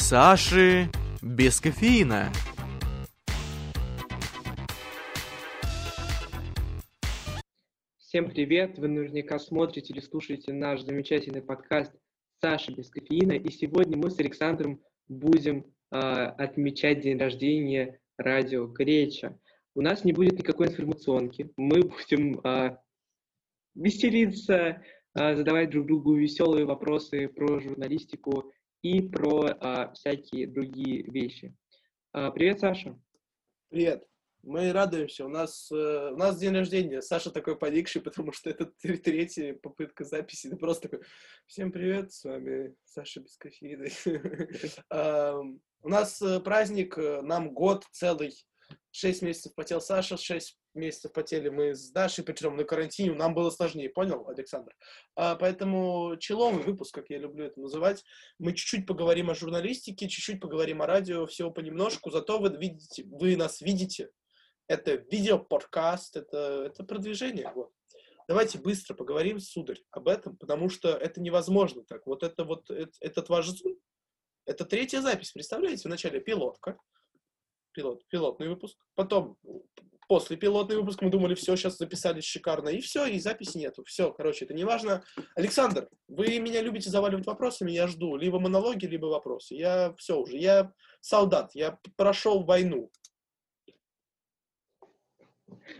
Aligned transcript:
Саши 0.00 0.88
без 1.20 1.60
кофеина. 1.60 2.32
Всем 7.98 8.30
привет! 8.30 8.78
Вы 8.78 8.88
наверняка 8.88 9.38
смотрите 9.38 9.92
или 9.92 10.00
слушаете 10.00 10.54
наш 10.54 10.80
замечательный 10.82 11.42
подкаст 11.42 11.92
«Саша 12.40 12.72
без 12.72 12.88
кофеина». 12.88 13.32
И 13.32 13.50
сегодня 13.50 13.98
мы 13.98 14.10
с 14.10 14.18
Александром 14.18 14.80
будем 15.08 15.66
э, 15.90 15.96
отмечать 15.98 17.00
день 17.00 17.18
рождения 17.18 18.00
радио 18.16 18.66
Греча. 18.66 19.38
У 19.74 19.82
нас 19.82 20.04
не 20.04 20.12
будет 20.12 20.38
никакой 20.38 20.68
информационки. 20.68 21.50
Мы 21.56 21.82
будем 21.82 22.40
э, 22.44 22.78
веселиться, 23.74 24.80
э, 25.14 25.34
задавать 25.34 25.70
друг 25.70 25.86
другу 25.86 26.14
веселые 26.14 26.64
вопросы 26.64 27.28
про 27.28 27.60
журналистику 27.60 28.52
и 28.82 29.02
про 29.02 29.48
э, 29.48 29.92
всякие 29.94 30.46
другие 30.46 31.02
вещи. 31.02 31.54
Э, 32.14 32.30
привет, 32.32 32.60
Саша! 32.60 32.98
Привет! 33.68 34.04
Мы 34.42 34.72
радуемся. 34.72 35.26
У 35.26 35.28
нас, 35.28 35.70
э, 35.70 36.10
у 36.12 36.16
нас 36.16 36.38
день 36.38 36.54
рождения. 36.54 37.02
Саша 37.02 37.30
такой 37.30 37.58
поникший, 37.58 38.00
потому 38.02 38.32
что 38.32 38.50
это 38.50 38.66
третья 38.82 39.54
попытка 39.54 40.04
записи. 40.04 40.48
Ты 40.48 40.56
просто 40.56 40.88
такой, 40.88 41.06
всем 41.46 41.72
привет, 41.72 42.12
с 42.12 42.24
вами 42.24 42.74
Саша 42.84 43.20
без 43.20 43.36
кофеина. 43.36 43.88
У 45.80 45.88
нас 45.88 46.20
э, 46.22 46.40
праздник, 46.40 46.98
э, 46.98 47.22
нам 47.22 47.52
год 47.52 47.84
целый. 47.92 48.32
Шесть 48.90 49.22
месяцев 49.22 49.54
потел 49.54 49.80
Саша, 49.80 50.16
шесть 50.16 50.58
месяцев 50.74 51.12
потели 51.12 51.48
мы 51.48 51.74
с 51.74 51.90
Дашей, 51.90 52.24
причем 52.24 52.56
на 52.56 52.64
карантине. 52.64 53.12
Нам 53.14 53.34
было 53.34 53.50
сложнее, 53.50 53.90
понял, 53.90 54.28
Александр? 54.28 54.74
А, 55.14 55.36
поэтому 55.36 56.16
человый 56.18 56.62
выпуск, 56.62 56.94
как 56.94 57.10
я 57.10 57.18
люблю 57.18 57.44
это 57.44 57.60
называть. 57.60 58.04
Мы 58.38 58.54
чуть-чуть 58.54 58.86
поговорим 58.86 59.30
о 59.30 59.34
журналистике, 59.34 60.08
чуть-чуть 60.08 60.40
поговорим 60.40 60.82
о 60.82 60.86
радио, 60.86 61.26
всего 61.26 61.50
понемножку. 61.50 62.10
Зато 62.10 62.38
вы 62.38 62.48
видите, 62.56 63.04
вы 63.04 63.36
нас 63.36 63.60
видите, 63.60 64.10
это 64.66 64.94
видео-подкаст, 64.94 66.16
это, 66.16 66.64
это 66.66 66.84
продвижение. 66.84 67.52
Вот. 67.54 67.70
Давайте 68.28 68.58
быстро 68.58 68.94
поговорим, 68.94 69.40
сударь, 69.40 69.80
об 69.90 70.08
этом, 70.08 70.36
потому 70.36 70.68
что 70.68 70.90
это 70.90 71.20
невозможно 71.20 71.82
так. 71.84 72.06
Вот 72.06 72.22
это 72.22 72.44
вот, 72.44 72.68
это, 72.70 72.92
этот 73.00 73.28
ваш 73.30 73.46
зум, 73.46 73.78
это 74.44 74.64
третья 74.64 75.00
запись, 75.00 75.32
представляете? 75.32 75.88
Вначале 75.88 76.20
пилотка, 76.20 76.78
пилот, 77.78 78.02
пилотный 78.08 78.48
выпуск, 78.48 78.76
потом 78.96 79.36
после 80.08 80.36
пилотный 80.36 80.76
выпуск 80.76 81.00
мы 81.00 81.10
думали, 81.10 81.36
все, 81.36 81.54
сейчас 81.54 81.78
записались 81.78 82.24
шикарно, 82.24 82.70
и 82.70 82.80
все, 82.80 83.06
и 83.06 83.20
записи 83.20 83.56
нету. 83.56 83.84
Все, 83.84 84.10
короче, 84.10 84.46
это 84.46 84.54
не 84.54 84.64
важно. 84.64 85.04
Александр, 85.36 85.88
вы 86.08 86.40
меня 86.40 86.60
любите 86.60 86.90
заваливать 86.90 87.26
вопросами, 87.26 87.70
я 87.70 87.86
жду 87.86 88.16
либо 88.16 88.40
монологи, 88.40 88.86
либо 88.86 89.06
вопросы. 89.06 89.54
Я 89.54 89.94
все 89.96 90.18
уже, 90.18 90.38
я 90.38 90.72
солдат, 91.00 91.52
я 91.54 91.78
прошел 91.96 92.42
войну. 92.42 92.90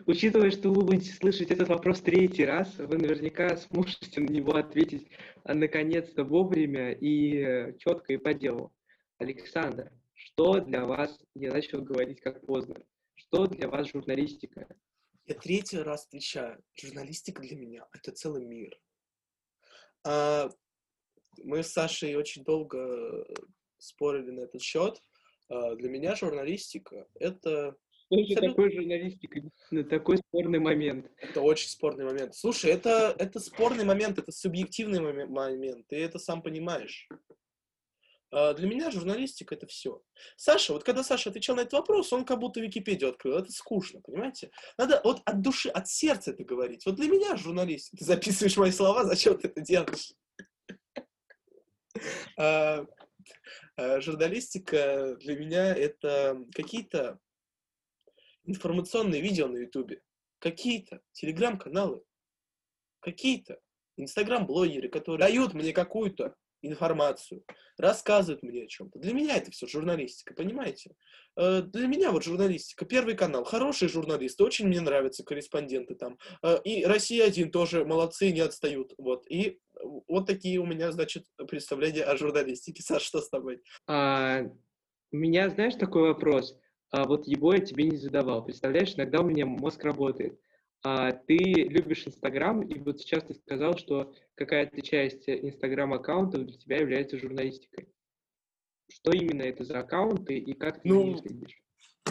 Учитывая, 0.07 0.53
что 0.53 0.71
вы 0.71 0.85
будете 0.85 1.13
слышать 1.13 1.51
этот 1.51 1.69
вопрос 1.69 2.01
третий 2.01 2.45
раз, 2.45 2.77
вы 2.79 2.97
наверняка 2.97 3.57
сможете 3.57 4.21
на 4.21 4.29
него 4.29 4.55
ответить 4.55 5.09
а, 5.43 5.55
наконец-то 5.55 6.23
вовремя 6.23 6.93
и 6.93 7.39
э, 7.39 7.79
четко 7.79 8.13
и 8.13 8.19
по 8.19 8.35
делу. 8.35 8.73
Александр, 9.19 9.91
что 10.39 10.61
для 10.61 10.87
вас, 10.87 11.19
я 11.35 11.53
начал 11.53 11.83
говорить 11.83 12.21
как 12.21 12.47
поздно, 12.47 12.77
что 13.15 13.49
для 13.49 13.69
вас 13.69 13.89
журналистика? 13.89 14.69
Я 15.27 15.35
третий 15.35 15.79
раз 15.79 16.07
отвечаю. 16.07 16.63
Журналистика 16.81 17.43
для 17.43 17.57
меня— 17.57 17.89
это 17.93 18.13
целый 18.13 18.45
мир. 18.47 18.81
А, 20.07 20.49
мы 21.43 21.65
с 21.65 21.73
Сашей 21.73 22.15
очень 22.15 22.45
долго 22.45 23.27
спорили 23.79 24.31
на 24.31 24.43
этот 24.43 24.63
счет. 24.63 25.03
А, 25.49 25.75
для 25.75 25.89
меня 25.89 26.15
журналистика— 26.15 27.09
это 27.19 27.77
что 28.11 28.25
же 28.25 28.37
такое 28.37 28.71
журналистика? 28.71 29.41
Такой 29.91 30.19
спорный 30.19 30.61
момент. 30.61 31.11
Это 31.17 31.43
очень 31.43 31.69
спорный 31.69 32.05
момент. 32.05 32.35
Слушай, 32.37 32.71
это, 32.71 33.15
это 33.19 33.41
спорный 33.41 33.85
момент, 33.85 34.19
это 34.19 34.31
субъективный 34.31 35.27
момент, 35.27 35.89
ты 35.89 35.97
это 35.97 36.21
сам 36.21 36.43
понимаешь. 36.43 37.09
А 38.31 38.53
для 38.53 38.69
меня 38.69 38.91
журналистика 38.91 39.55
это 39.55 39.67
все. 39.67 40.03
Саша, 40.37 40.73
вот 40.73 40.85
когда 40.85 41.03
Саша 41.03 41.31
отвечал 41.31 41.57
на 41.57 41.61
этот 41.61 41.73
вопрос, 41.73 42.13
он 42.13 42.25
как 42.25 42.39
будто 42.39 42.61
Википедию 42.61 43.11
открыл. 43.11 43.39
Это 43.39 43.51
скучно, 43.53 44.01
понимаете? 44.01 44.51
Надо 44.77 45.01
вот 45.03 45.23
от 45.25 45.41
души, 45.41 45.71
от 45.71 45.89
сердца 45.89 46.33
это 46.33 46.45
говорить. 46.45 46.85
Вот 46.85 46.97
для 46.97 47.09
меня 47.09 47.37
журналистика. 47.37 47.97
Ты 47.97 48.05
записываешь 48.05 48.57
мои 48.57 48.71
слова, 48.71 49.05
зачем 49.05 49.39
ты 49.39 49.49
это 49.49 49.61
делаешь? 49.61 50.13
А, 52.37 52.87
а, 53.77 54.01
журналистика 54.01 55.17
для 55.17 55.37
меня 55.37 55.75
это 55.75 56.45
какие-то 56.55 57.19
информационные 58.45 59.21
видео 59.21 59.49
на 59.49 59.59
Ютубе, 59.59 60.03
какие-то 60.39 61.01
телеграм-каналы, 61.13 62.03
какие-то 63.01 63.59
инстаграм-блогеры, 63.97 64.89
которые 64.89 65.19
дают 65.19 65.55
мне 65.55 65.73
какую-то 65.73 66.37
информацию, 66.63 67.43
рассказывают 67.77 68.43
мне 68.43 68.65
о 68.65 68.67
чем-то. 68.67 68.99
Для 68.99 69.13
меня 69.13 69.37
это 69.37 69.51
все 69.51 69.67
журналистика, 69.67 70.35
понимаете? 70.35 70.93
Э, 71.37 71.63
для 71.63 71.87
меня 71.87 72.11
вот 72.11 72.25
журналистика, 72.25 72.85
Первый 72.85 73.15
канал, 73.15 73.45
хорошие 73.45 73.89
журналисты, 73.89 74.45
очень 74.45 74.67
мне 74.67 74.81
нравятся 74.81 75.25
корреспонденты 75.25 75.95
там. 75.95 76.19
Э, 76.43 76.59
и 76.65 76.85
Россия-1 76.85 77.51
тоже 77.51 77.85
молодцы, 77.85 78.33
не 78.33 78.41
отстают. 78.41 78.93
Вот. 78.99 79.25
И 79.31 79.59
вот 80.09 80.27
такие 80.27 80.59
у 80.59 80.67
меня, 80.67 80.93
значит, 80.93 81.25
представления 81.49 82.05
о 82.05 82.17
журналистике. 82.17 82.83
Саш, 82.87 83.03
что 83.03 83.21
с 83.21 83.29
тобой? 83.29 83.61
А, 83.87 84.43
у 85.13 85.17
меня, 85.17 85.49
знаешь, 85.51 85.75
такой 85.75 86.09
вопрос 86.09 86.57
а 86.91 87.05
вот 87.05 87.27
его 87.27 87.55
я 87.55 87.61
тебе 87.61 87.85
не 87.85 87.97
задавал. 87.97 88.45
Представляешь, 88.45 88.95
иногда 88.95 89.21
у 89.21 89.25
меня 89.25 89.47
мозг 89.47 89.83
работает. 89.85 90.39
А 90.83 91.13
ты 91.13 91.37
любишь 91.37 92.07
Инстаграм, 92.07 92.63
и 92.63 92.79
вот 92.79 93.01
сейчас 93.01 93.25
ты 93.25 93.35
сказал, 93.35 93.77
что 93.77 94.15
какая-то 94.35 94.81
часть 94.81 95.29
Инстаграм-аккаунтов 95.29 96.45
для 96.45 96.57
тебя 96.57 96.79
является 96.79 97.19
журналистикой. 97.19 97.89
Что 98.91 99.13
именно 99.13 99.43
это 99.43 99.65
за 99.65 99.81
аккаунты 99.81 100.39
и 100.39 100.55
как 100.55 100.83
ты 100.83 100.89
ну, 100.89 101.19
следишь? 101.19 101.63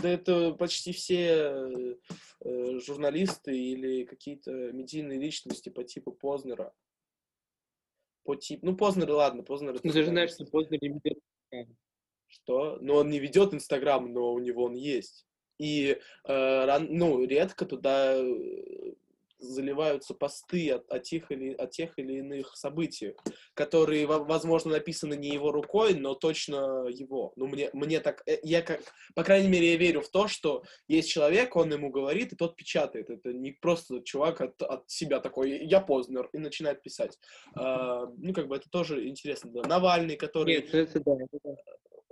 Да 0.01 0.09
это 0.09 0.51
почти 0.53 0.91
все 0.91 1.97
э, 2.41 2.79
журналисты 2.79 3.57
или 3.57 4.03
какие-то 4.03 4.51
медийные 4.51 5.19
личности 5.19 5.69
по 5.69 5.83
типу 5.83 6.11
Познера. 6.11 6.73
По 8.23 8.35
типу, 8.35 8.65
ну 8.65 8.77
Познер, 8.77 9.09
ладно, 9.09 9.43
Познер. 9.43 9.79
Ну 9.81 9.91
ты 9.91 10.03
же 10.03 10.09
знаешь, 10.09 10.31
что 10.31 10.45
Познер 10.45 10.79
не 10.81 10.89
ведет 10.89 11.19
что? 12.27 12.77
Ну, 12.81 12.95
он 12.95 13.09
не 13.09 13.19
ведет 13.19 13.53
Инстаграм, 13.53 14.11
но 14.11 14.33
у 14.33 14.39
него 14.39 14.65
он 14.65 14.75
есть. 14.75 15.26
И, 15.57 15.97
э, 16.25 16.79
ну, 16.89 17.25
редко 17.25 17.65
туда 17.65 18.15
э, 18.15 18.93
заливаются 19.39 20.13
посты 20.13 20.71
о, 20.71 20.83
о, 20.89 20.99
тех 20.99 21.31
или, 21.31 21.53
о 21.53 21.67
тех 21.67 21.97
или 21.97 22.19
иных 22.19 22.55
событиях, 22.55 23.15
которые, 23.53 24.05
возможно, 24.05 24.71
написаны 24.71 25.15
не 25.15 25.29
его 25.29 25.51
рукой, 25.51 25.93
но 25.93 26.15
точно 26.15 26.87
его. 26.87 27.33
Ну, 27.35 27.47
мне, 27.47 27.69
мне 27.73 27.99
так... 27.99 28.23
Э, 28.25 28.37
я 28.43 28.61
как... 28.61 28.81
По 29.15 29.23
крайней 29.23 29.47
мере, 29.47 29.71
я 29.71 29.77
верю 29.77 30.01
в 30.01 30.09
то, 30.09 30.27
что 30.27 30.63
есть 30.87 31.09
человек, 31.09 31.55
он 31.55 31.71
ему 31.71 31.89
говорит, 31.89 32.33
и 32.33 32.35
тот 32.35 32.55
печатает. 32.55 33.09
Это 33.09 33.33
не 33.33 33.51
просто 33.51 34.01
чувак 34.01 34.41
от, 34.41 34.61
от 34.61 34.89
себя 34.89 35.19
такой, 35.19 35.65
я 35.65 35.81
Познер, 35.81 36.29
и 36.33 36.37
начинает 36.37 36.81
писать. 36.81 37.17
А, 37.55 38.07
ну, 38.17 38.33
как 38.33 38.47
бы 38.47 38.55
это 38.55 38.69
тоже 38.69 39.07
интересно. 39.07 39.51
Да. 39.51 39.61
Навальный, 39.67 40.17
который... 40.17 40.55
Нет, 40.55 40.73
это 40.73 40.99
да, 40.99 41.11
это 41.13 41.39
да 41.43 41.55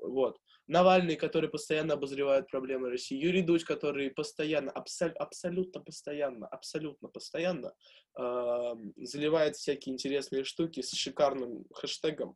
вот. 0.08 0.38
Навальный, 0.68 1.16
который 1.16 1.50
постоянно 1.50 1.94
обозревает 1.94 2.48
проблемы 2.48 2.90
России, 2.90 3.18
Юрий 3.18 3.44
Дудь, 3.44 3.64
который 3.64 4.10
постоянно, 4.10 4.72
абсол, 4.72 5.10
абсолютно 5.16 5.80
постоянно, 5.80 6.48
абсолютно 6.48 7.08
постоянно 7.08 7.74
э, 8.18 8.76
заливает 8.98 9.56
всякие 9.58 9.94
интересные 9.94 10.44
штуки 10.44 10.82
с 10.82 10.92
шикарным 10.92 11.66
хэштегом. 11.72 12.36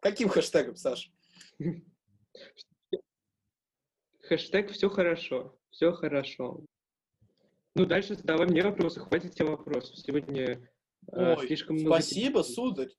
Каким 0.00 0.28
хэштегом, 0.28 0.76
Саш? 0.76 1.10
Хэштег 4.20 4.70
«все 4.72 4.90
хорошо», 4.90 5.58
«все 5.70 5.92
хорошо». 5.92 6.64
Ну, 7.74 7.86
дальше 7.86 8.16
задавай 8.16 8.46
мне 8.48 8.62
вопросы, 8.62 9.00
хватит 9.00 9.34
тебе 9.34 9.46
вопросов. 9.46 9.96
Сегодня 9.98 10.68
э, 11.12 11.34
Ой, 11.36 11.46
слишком 11.46 11.76
много... 11.76 12.02
Спасибо, 12.02 12.42
сударь. 12.42 12.90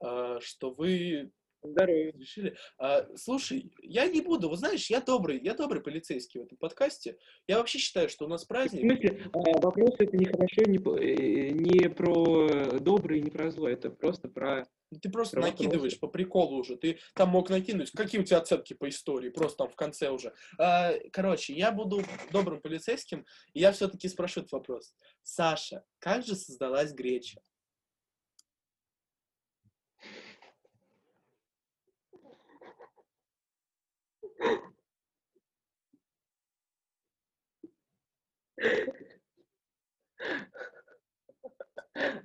А, 0.00 0.40
что 0.40 0.70
вы 0.70 1.30
Здоровья. 1.62 2.12
Решили. 2.12 2.56
А, 2.78 3.06
слушай, 3.16 3.70
я 3.82 4.06
не 4.08 4.20
буду, 4.20 4.48
вы 4.48 4.56
знаешь, 4.56 4.88
я 4.88 5.00
добрый, 5.00 5.40
я 5.42 5.54
добрый 5.54 5.82
полицейский 5.82 6.40
в 6.40 6.44
этом 6.44 6.56
подкасте. 6.56 7.18
Я 7.46 7.58
вообще 7.58 7.78
считаю, 7.78 8.08
что 8.08 8.24
у 8.24 8.28
нас 8.28 8.44
праздник. 8.44 8.80
В 8.80 8.86
смысле, 8.86 9.30
а, 9.32 9.60
вопрос 9.60 9.94
это 9.98 10.16
не 10.16 10.24
хорошо, 10.24 10.62
не, 10.66 10.78
э, 10.78 11.50
не 11.50 11.88
про 11.90 12.78
добрый, 12.80 13.20
не 13.20 13.30
про 13.30 13.50
зло, 13.50 13.68
это 13.68 13.90
просто 13.90 14.28
про... 14.28 14.66
Ну, 14.90 14.98
ты 14.98 15.10
просто 15.10 15.36
про 15.36 15.42
накидываешь 15.42 15.92
вопросы. 15.92 16.00
по 16.00 16.08
приколу 16.08 16.56
уже. 16.56 16.76
Ты 16.76 16.98
там 17.14 17.28
мог 17.28 17.50
накинуть. 17.50 17.90
Какие 17.92 18.22
у 18.22 18.24
тебя 18.24 18.38
оценки 18.38 18.72
по 18.72 18.88
истории? 18.88 19.28
Просто 19.28 19.58
там 19.58 19.68
в 19.68 19.76
конце 19.76 20.10
уже. 20.10 20.32
А, 20.58 20.94
короче, 21.12 21.52
я 21.52 21.72
буду 21.72 22.02
добрым 22.32 22.60
полицейским, 22.60 23.26
и 23.52 23.60
я 23.60 23.72
все-таки 23.72 24.08
спрошу 24.08 24.40
этот 24.40 24.52
вопрос. 24.52 24.94
Саша, 25.22 25.84
как 25.98 26.24
же 26.24 26.34
создалась 26.34 26.92
греча? 26.92 27.40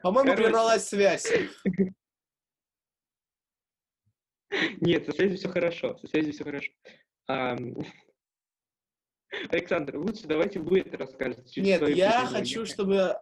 По-моему, 0.01 0.31
Короче. 0.31 0.43
прервалась 0.43 0.87
связь. 0.87 1.31
Нет, 4.81 5.05
со 5.05 5.11
связью 5.11 5.37
все 5.37 5.49
хорошо, 5.49 5.97
со 5.97 6.07
связью 6.07 6.33
все 6.33 6.43
хорошо. 6.43 6.71
Александр, 9.49 9.97
лучше 9.97 10.27
давайте 10.27 10.59
вы 10.59 10.81
это 10.81 10.97
расскажете. 10.97 11.61
Нет, 11.61 11.87
я 11.89 12.25
хочу, 12.25 12.65
чтобы 12.65 12.95
э, 12.95 13.15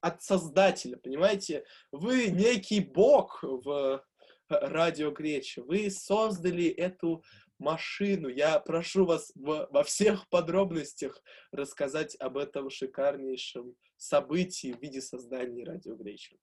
от 0.00 0.22
создателя, 0.22 0.96
понимаете, 0.96 1.64
вы 1.92 2.28
некий 2.28 2.80
бог 2.80 3.42
в 3.42 3.70
э, 3.70 4.00
радио 4.48 5.10
Греча, 5.10 5.62
вы 5.62 5.90
создали 5.90 6.68
эту 6.68 7.22
машину. 7.58 8.28
Я 8.28 8.58
прошу 8.60 9.04
вас 9.04 9.32
в- 9.34 9.68
во 9.70 9.82
всех 9.84 10.28
подробностях 10.28 11.22
рассказать 11.52 12.16
об 12.16 12.36
этом 12.36 12.70
шикарнейшем 12.70 13.74
событии 13.96 14.72
в 14.72 14.80
виде 14.80 15.00
создания 15.00 15.64
радио 15.64 15.94
Греча. 15.96 16.36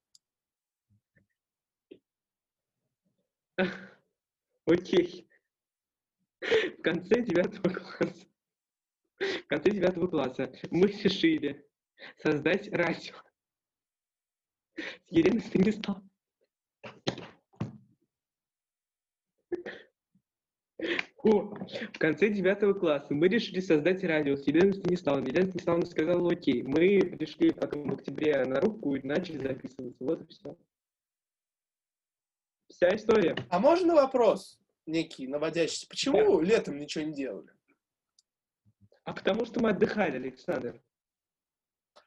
Окей. 4.65 5.29
В 6.41 6.81
конце 6.81 7.21
девятого 7.21 7.69
класса, 7.73 8.27
в 9.19 9.47
конце 9.47 9.71
девятого 9.71 10.07
класса 10.07 10.53
мы 10.69 10.87
решили 10.87 11.65
создать 12.17 12.67
радио 12.71 13.15
с 14.75 15.09
Еленой. 15.09 15.41
О, 21.23 21.55
в 21.93 21.97
конце 21.97 22.29
девятого 22.29 22.73
класса 22.73 23.13
мы 23.13 23.27
решили 23.27 23.59
создать 23.59 24.03
радио 24.03 24.35
с 24.35 24.45
Еленой 24.45 24.73
Станиславовной. 24.73 25.31
Елена 25.31 25.49
Станиславовна 25.49 25.85
сказала, 25.85 26.31
окей. 26.31 26.63
Мы 26.63 27.15
пришли 27.17 27.51
потом 27.51 27.89
в 27.89 27.93
октябре 27.93 28.43
на 28.45 28.59
руку 28.59 28.95
и 28.95 29.05
начали 29.05 29.37
записываться. 29.37 30.03
Вот 30.03 30.21
и 30.21 30.27
все. 30.27 30.57
Вся 32.69 32.95
история. 32.95 33.35
А 33.49 33.59
можно 33.59 33.95
вопрос 33.95 34.59
некий 34.85 35.27
наводящийся? 35.27 35.87
Почему 35.87 36.41
летом 36.41 36.77
ничего 36.77 37.05
не 37.05 37.13
делали? 37.13 37.49
А 39.03 39.13
потому 39.13 39.45
что 39.45 39.61
мы 39.61 39.69
отдыхали, 39.69 40.17
Александр. 40.17 40.81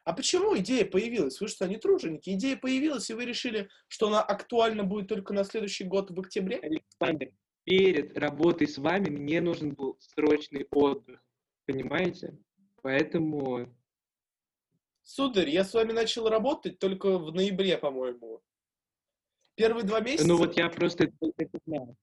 А 0.05 0.13
почему 0.13 0.57
идея 0.59 0.85
появилась? 0.85 1.41
Вы 1.41 1.49
что, 1.49 1.67
не 1.67 1.77
труженики? 1.77 2.31
Идея 2.31 2.57
появилась, 2.57 3.09
и 3.11 3.15
вы 3.15 3.25
решили, 3.25 3.69
что 3.89 4.09
она 4.09 4.23
актуальна 4.23 4.85
будет 4.85 5.09
только 5.09 5.33
на 5.33 5.45
следующий 5.45 5.85
год 5.85 6.11
в 6.11 6.21
октябре? 6.21 6.59
Александр, 6.59 7.33
перед 7.69 8.17
работой 8.17 8.67
с 8.67 8.79
вами 8.79 9.11
мне 9.11 9.43
нужен 9.43 9.75
был 9.75 9.99
срочный 10.01 10.67
отдых. 10.71 11.23
Понимаете? 11.67 12.39
Поэтому... 12.81 13.69
Сударь, 15.03 15.51
я 15.51 15.65
с 15.65 15.75
вами 15.75 15.93
начал 15.93 16.29
работать 16.29 16.79
только 16.79 17.19
в 17.19 17.35
ноябре, 17.35 17.77
по-моему. 17.77 18.43
Первые 19.55 19.85
два 19.85 20.01
месяца... 20.01 20.27
Ну 20.27 20.39
вот 20.39 20.57
я 20.57 20.71
просто 20.71 21.13
это, 21.21 21.59
знаю. 21.67 21.97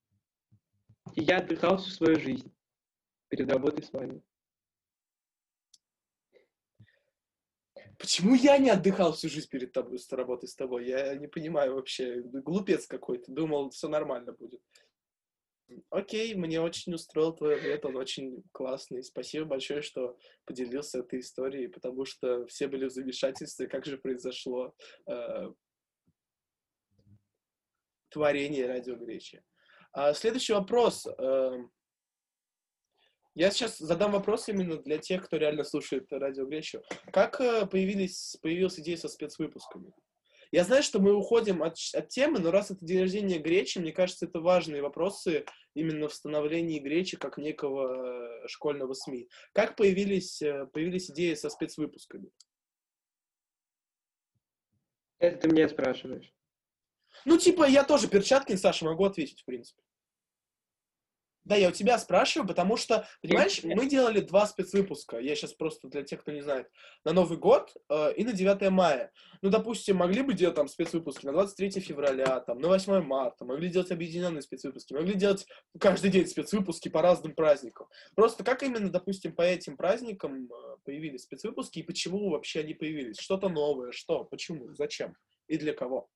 И 1.15 1.23
я 1.23 1.37
отдыхал 1.37 1.77
всю 1.77 1.89
свою 1.89 2.19
жизнь 2.19 2.51
перед 3.29 3.49
работой 3.49 3.83
с 3.83 3.91
вами. 3.91 4.21
Почему 7.97 8.35
я 8.35 8.57
не 8.57 8.69
отдыхал 8.69 9.13
всю 9.13 9.29
жизнь 9.29 9.49
перед 9.49 9.71
тобой, 9.71 9.97
с 9.97 10.11
работой 10.11 10.47
с 10.47 10.55
тобой? 10.55 10.87
Я 10.87 11.15
не 11.15 11.27
понимаю 11.27 11.75
вообще. 11.75 12.21
Глупец 12.21 12.85
какой-то. 12.85 13.31
Думал, 13.31 13.69
все 13.71 13.87
нормально 13.87 14.33
будет. 14.33 14.61
Окей, 15.89 16.35
мне 16.35 16.61
очень 16.61 16.93
устроил 16.93 17.33
твой 17.33 17.55
ответ, 17.57 17.85
он 17.85 17.95
очень 17.95 18.43
классный. 18.51 19.03
Спасибо 19.03 19.45
большое, 19.45 19.81
что 19.81 20.17
поделился 20.45 20.99
этой 20.99 21.19
историей, 21.19 21.67
потому 21.67 22.05
что 22.05 22.45
все 22.47 22.67
были 22.67 22.85
в 22.85 22.91
замешательстве, 22.91 23.67
как 23.67 23.85
же 23.85 23.97
произошло 23.97 24.75
э, 25.07 25.51
творение 28.09 28.67
радио 28.67 28.95
Гречи. 28.95 29.43
А, 29.91 30.13
следующий 30.13 30.53
вопрос. 30.53 31.07
Эм, 31.17 31.71
Я 33.33 33.51
сейчас 33.51 33.77
задам 33.77 34.11
вопрос 34.11 34.47
именно 34.47 34.77
для 34.77 34.97
тех, 34.97 35.25
кто 35.25 35.37
реально 35.37 35.63
слушает 35.63 36.11
радио 36.11 36.45
Гречу. 36.45 36.81
Как 37.11 37.41
э, 37.41 37.65
появились, 37.65 38.37
появилась 38.41 38.79
идея 38.79 38.97
со 38.97 39.07
спецвыпусками? 39.09 39.93
Я 40.51 40.63
знаю, 40.63 40.83
что 40.83 40.99
мы 40.99 41.13
уходим 41.13 41.63
от, 41.63 41.77
от 41.93 42.09
темы, 42.09 42.39
но 42.39 42.51
раз 42.51 42.71
это 42.71 42.85
день 42.85 43.01
рождения 43.01 43.39
Гречи, 43.39 43.79
мне 43.79 43.91
кажется, 43.91 44.25
это 44.25 44.39
важные 44.39 44.81
вопросы 44.81 45.45
именно 45.73 46.07
в 46.07 46.13
становлении 46.13 46.79
Гречи 46.79 47.17
как 47.17 47.37
некого 47.37 48.43
э, 48.43 48.47
школьного 48.47 48.93
СМИ. 48.93 49.29
Как 49.53 49.75
появились, 49.75 50.41
э, 50.41 50.67
появились 50.67 51.09
идеи 51.11 51.33
со 51.33 51.49
спецвыпусками? 51.49 52.29
Это 55.19 55.37
ты 55.37 55.47
меня 55.47 55.69
спрашиваешь. 55.69 56.33
Ну, 57.23 57.37
типа, 57.37 57.67
я 57.67 57.83
тоже 57.83 58.07
перчатки, 58.07 58.55
Саша, 58.55 58.85
могу 58.85 59.05
ответить, 59.05 59.41
в 59.41 59.45
принципе. 59.45 59.81
Да, 61.45 61.55
я 61.55 61.69
у 61.69 61.71
тебя 61.71 61.99
спрашиваю, 61.99 62.47
потому 62.47 62.75
что, 62.75 63.07
понимаешь, 63.21 63.63
мы 63.63 63.87
делали 63.87 64.19
два 64.19 64.47
спецвыпуска. 64.47 65.19
Я 65.19 65.35
сейчас 65.35 65.53
просто 65.53 65.87
для 65.87 66.01
тех, 66.01 66.21
кто 66.21 66.31
не 66.31 66.41
знает. 66.41 66.71
На 67.03 67.13
Новый 67.13 67.37
год 67.37 67.71
э, 67.87 68.13
и 68.15 68.23
на 68.23 68.33
9 68.33 68.71
мая. 68.71 69.11
Ну, 69.43 69.51
допустим, 69.51 69.97
могли 69.97 70.23
бы 70.23 70.33
делать 70.33 70.55
там 70.55 70.67
спецвыпуски 70.67 71.27
на 71.27 71.33
23 71.33 71.81
февраля, 71.81 72.39
там, 72.39 72.57
на 72.57 72.67
8 72.67 72.99
марта. 73.03 73.45
Могли 73.45 73.69
делать 73.69 73.91
объединенные 73.91 74.41
спецвыпуски. 74.41 74.93
Могли 74.93 75.13
делать 75.13 75.45
каждый 75.79 76.09
день 76.09 76.25
спецвыпуски 76.25 76.89
по 76.89 77.03
разным 77.03 77.35
праздникам. 77.35 77.87
Просто 78.15 78.43
как 78.43 78.63
именно, 78.63 78.89
допустим, 78.89 79.35
по 79.35 79.43
этим 79.43 79.77
праздникам 79.77 80.45
э, 80.45 80.77
появились 80.83 81.23
спецвыпуски 81.23 81.79
и 81.79 81.83
почему 81.83 82.31
вообще 82.31 82.61
они 82.61 82.73
появились? 82.73 83.19
Что-то 83.19 83.49
новое? 83.49 83.91
Что? 83.91 84.23
Почему? 84.23 84.73
Зачем? 84.73 85.15
И 85.47 85.57
для 85.59 85.73
кого? 85.73 86.09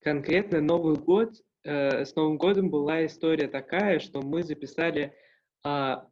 Конкретно 0.00 0.60
Новый 0.60 0.94
год, 0.94 1.34
э, 1.66 2.04
с 2.04 2.14
Новым 2.14 2.38
годом 2.38 2.70
была 2.70 3.04
история 3.04 3.48
такая, 3.48 3.98
что 3.98 4.22
мы 4.22 4.42
записали, 4.42 5.14
а, 5.64 6.08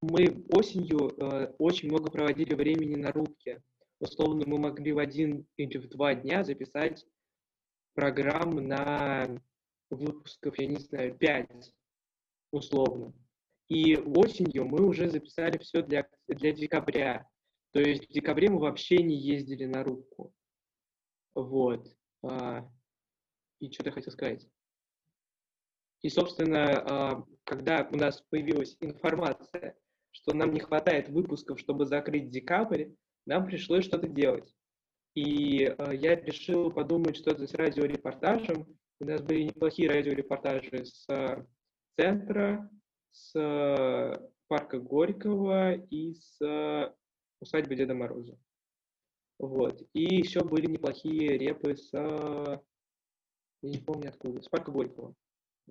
мы 0.00 0.44
осенью 0.50 1.10
э, 1.16 1.54
очень 1.58 1.88
много 1.88 2.10
проводили 2.10 2.54
времени 2.54 2.96
на 2.96 3.12
рубке. 3.12 3.62
Условно, 4.00 4.44
мы 4.46 4.58
могли 4.58 4.92
в 4.92 4.98
один 4.98 5.46
или 5.56 5.78
в 5.78 5.88
два 5.88 6.14
дня 6.14 6.42
записать 6.42 7.06
программ 7.94 8.56
на 8.56 9.28
выпусков, 9.90 10.58
я 10.58 10.66
не 10.66 10.76
знаю, 10.76 11.14
пять, 11.16 11.72
условно. 12.50 13.12
И 13.68 13.96
осенью 13.96 14.64
мы 14.64 14.86
уже 14.86 15.08
записали 15.08 15.58
все 15.58 15.82
для, 15.82 16.08
для 16.26 16.52
декабря. 16.52 17.28
То 17.72 17.80
есть 17.80 18.08
в 18.08 18.12
декабре 18.12 18.50
мы 18.50 18.58
вообще 18.58 19.02
не 19.02 19.16
ездили 19.16 19.66
на 19.66 19.84
рубку. 19.84 20.32
Вот. 21.34 21.94
А, 22.22 22.68
и 23.60 23.70
что 23.70 23.84
ты 23.84 23.92
хотел 23.92 24.12
сказать? 24.12 24.48
И, 26.02 26.08
собственно, 26.08 26.64
а, 26.66 27.24
когда 27.44 27.88
у 27.90 27.96
нас 27.96 28.22
появилась 28.28 28.76
информация, 28.80 29.76
что 30.10 30.34
нам 30.34 30.52
не 30.52 30.60
хватает 30.60 31.08
выпусков, 31.08 31.60
чтобы 31.60 31.86
закрыть 31.86 32.28
декабрь, 32.28 32.90
нам 33.24 33.46
пришлось 33.46 33.84
что-то 33.84 34.08
делать. 34.08 34.52
И 35.14 35.64
а, 35.64 35.92
я 35.92 36.16
решил 36.16 36.70
подумать 36.70 37.16
что-то 37.16 37.46
с 37.46 37.54
радиорепортажем. 37.54 38.66
У 39.00 39.04
нас 39.04 39.22
были 39.22 39.44
неплохие 39.44 39.88
радиорепортажи 39.88 40.84
с 40.84 41.08
а, 41.08 41.46
центра, 41.96 42.68
с 43.12 43.32
парка 44.48 44.78
Горького 44.78 45.74
и 45.74 46.14
с 46.14 46.94
усадьбы 47.40 47.76
Деда 47.76 47.94
Мороза. 47.94 48.38
Вот. 49.38 49.82
И 49.92 50.16
еще 50.16 50.40
были 50.40 50.66
неплохие 50.66 51.36
репы 51.36 51.76
с 51.76 51.92
я 53.62 53.70
не 53.70 53.78
помню 53.78 54.08
откуда, 54.08 54.42
с 54.42 54.48
парка 54.48 54.72
Горького. 54.72 55.14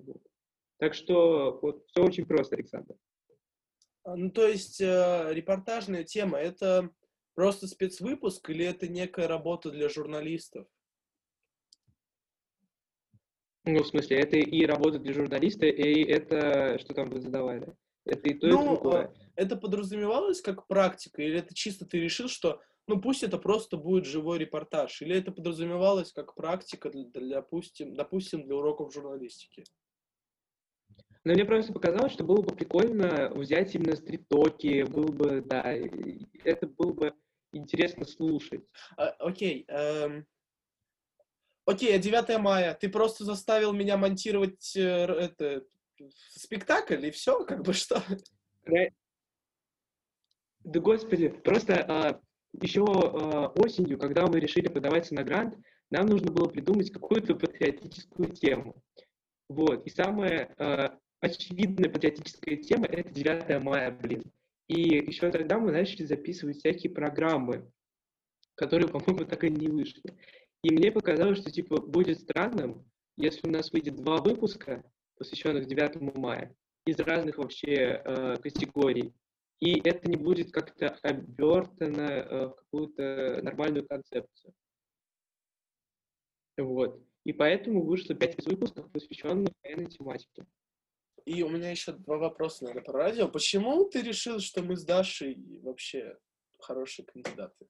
Вот. 0.05 0.22
Так 0.77 0.93
что 0.93 1.60
вот 1.62 1.86
все 1.88 2.03
очень 2.03 2.25
просто, 2.25 2.55
Александр. 2.55 2.96
А, 4.03 4.15
Ну, 4.15 4.31
то 4.31 4.48
есть 4.48 4.81
э, 4.81 5.29
репортажная 5.31 6.03
тема 6.03 6.39
это 6.39 6.89
просто 7.36 7.67
спецвыпуск 7.67 8.50
или 8.50 8.65
это 8.65 8.88
некая 8.88 9.27
работа 9.27 9.72
для 9.72 9.89
журналистов? 9.89 10.67
Ну, 13.63 13.84
в 13.84 13.88
смысле, 13.88 14.20
это 14.20 14.38
и 14.38 14.65
работа 14.65 14.98
для 14.98 15.13
журналиста, 15.13 15.67
и 15.67 16.03
это, 16.03 16.79
что 16.79 16.96
там 16.96 17.10
вы 17.10 17.22
задавали? 17.22 17.75
Это 18.05 18.29
и 18.29 18.34
то, 18.34 18.48
и 18.48 18.51
Ну, 18.51 18.75
другое. 18.75 19.13
Это 19.36 19.55
подразумевалось 19.55 20.41
как 20.41 20.67
практика, 20.67 21.22
или 21.22 21.38
это 21.38 21.53
чисто 21.53 21.86
ты 21.86 22.00
решил, 22.00 22.27
что 22.27 22.60
ну 22.88 23.00
пусть 23.00 23.22
это 23.22 23.38
просто 23.38 23.77
будет 23.77 24.05
живой 24.05 24.39
репортаж, 24.39 25.01
или 25.03 25.15
это 25.15 25.31
подразумевалось 25.31 26.12
как 26.12 26.34
практика 26.34 26.89
для, 26.89 27.05
для, 27.05 27.36
допустим, 27.36 27.93
допустим, 27.93 28.43
для 28.43 28.55
уроков 28.55 28.91
журналистики? 28.93 29.63
Но 31.24 31.34
мне 31.34 31.46
просто 31.46 31.72
показалось, 31.72 32.13
что 32.13 32.24
было 32.24 32.42
бы 32.42 32.56
прикольно 32.56 33.30
взять 33.36 33.75
именно 33.75 33.96
стрит-токи, 33.96 34.84
было 34.84 35.12
бы, 35.12 35.42
да, 35.42 35.62
это 36.44 36.68
было 36.68 36.94
бы 36.94 37.13
интересно 37.54 38.06
слушать. 38.06 38.63
А, 38.98 39.10
окей. 39.20 39.66
эм, 39.68 40.25
Окей, 41.66 41.96
а 41.96 42.00
9 42.00 42.40
мая. 42.40 42.74
Ты 42.74 42.90
просто 42.90 43.24
заставил 43.24 43.72
меня 43.72 43.96
монтировать 43.98 44.75
э, 44.75 44.82
это, 44.82 45.63
спектакль, 46.30 47.06
и 47.06 47.12
все, 47.12 47.46
как 47.46 47.62
бы 47.62 47.74
что. 47.74 48.04
Да 50.63 50.80
господи, 50.80 51.30
просто 51.30 51.86
а, 51.88 52.22
еще 52.62 52.84
а, 52.84 53.48
осенью, 53.56 53.98
когда 53.98 54.28
мы 54.28 54.40
решили 54.40 54.68
подаваться 54.68 55.16
на 55.16 55.24
грант, 55.24 55.58
нам 55.90 56.06
нужно 56.06 56.32
было 56.32 56.48
придумать 56.48 56.92
какую-то 56.92 57.36
патриотическую 57.36 58.30
тему. 58.32 58.84
Вот. 59.50 59.86
И 59.86 59.90
самая 59.90 60.54
а, 60.58 61.00
очевидная 61.22 61.90
патриотическая 61.90 62.58
тема— 62.58 62.86
это 62.88 63.10
9 63.10 63.63
мая, 63.63 63.92
блин. 63.92 64.24
И 64.68 64.82
еще 64.82 65.32
тогда 65.32 65.60
мы 65.60 65.72
начали 65.72 66.06
записывать 66.06 66.58
всякие 66.58 66.92
программы, 66.92 67.72
которые, 68.56 68.90
по-моему, 68.90 69.25
так 69.25 69.44
и 69.44 69.50
не 69.50 69.68
вышли. 69.68 70.01
И 70.63 70.74
мне 70.74 70.92
показалось, 70.92 71.40
что 71.40 71.51
типа 71.51 71.82
будет 71.82 72.20
странным, 72.20 72.86
если 73.18 73.48
у 73.48 73.51
нас 73.51 73.72
выйдет 73.72 73.96
два 73.96 74.18
выпуска, 74.18 74.84
посвященных 75.18 75.68
9 75.68 76.16
мая, 76.16 76.56
из 76.86 77.00
разных 77.00 77.38
вообще 77.38 78.01
э, 78.04 78.38
категорий, 78.38 79.13
и 79.60 79.80
это 79.88 80.10
не 80.10 80.18
будет 80.18 80.51
как-то 80.51 80.90
обертано 81.04 82.01
э, 82.01 82.48
в 82.48 82.56
какую-то 82.56 83.40
нормальную 83.44 83.88
концепцию. 83.88 84.54
Вот. 86.58 87.04
И 87.24 87.34
поэтому 87.34 87.84
вышло 87.84 88.16
пять 88.16 88.44
выпусков, 88.46 88.92
посвященных 88.92 89.54
военной 89.63 89.88
тематике. 89.88 90.46
И 91.25 91.44
у 91.44 91.50
меня 91.50 91.72
еще 91.72 91.94
два 91.94 92.18
вопроса, 92.18 92.63
наверное, 92.63 92.84
про 92.84 92.94
радио. 92.94 93.28
Почему 93.28 93.86
ты 93.86 94.01
решил, 94.01 94.40
что 94.40 94.63
мы 94.63 94.75
с 94.75 94.84
Дашей 94.84 95.38
вообще 95.62 96.18
хорошие 96.60 97.06
кандидаты? 97.06 97.68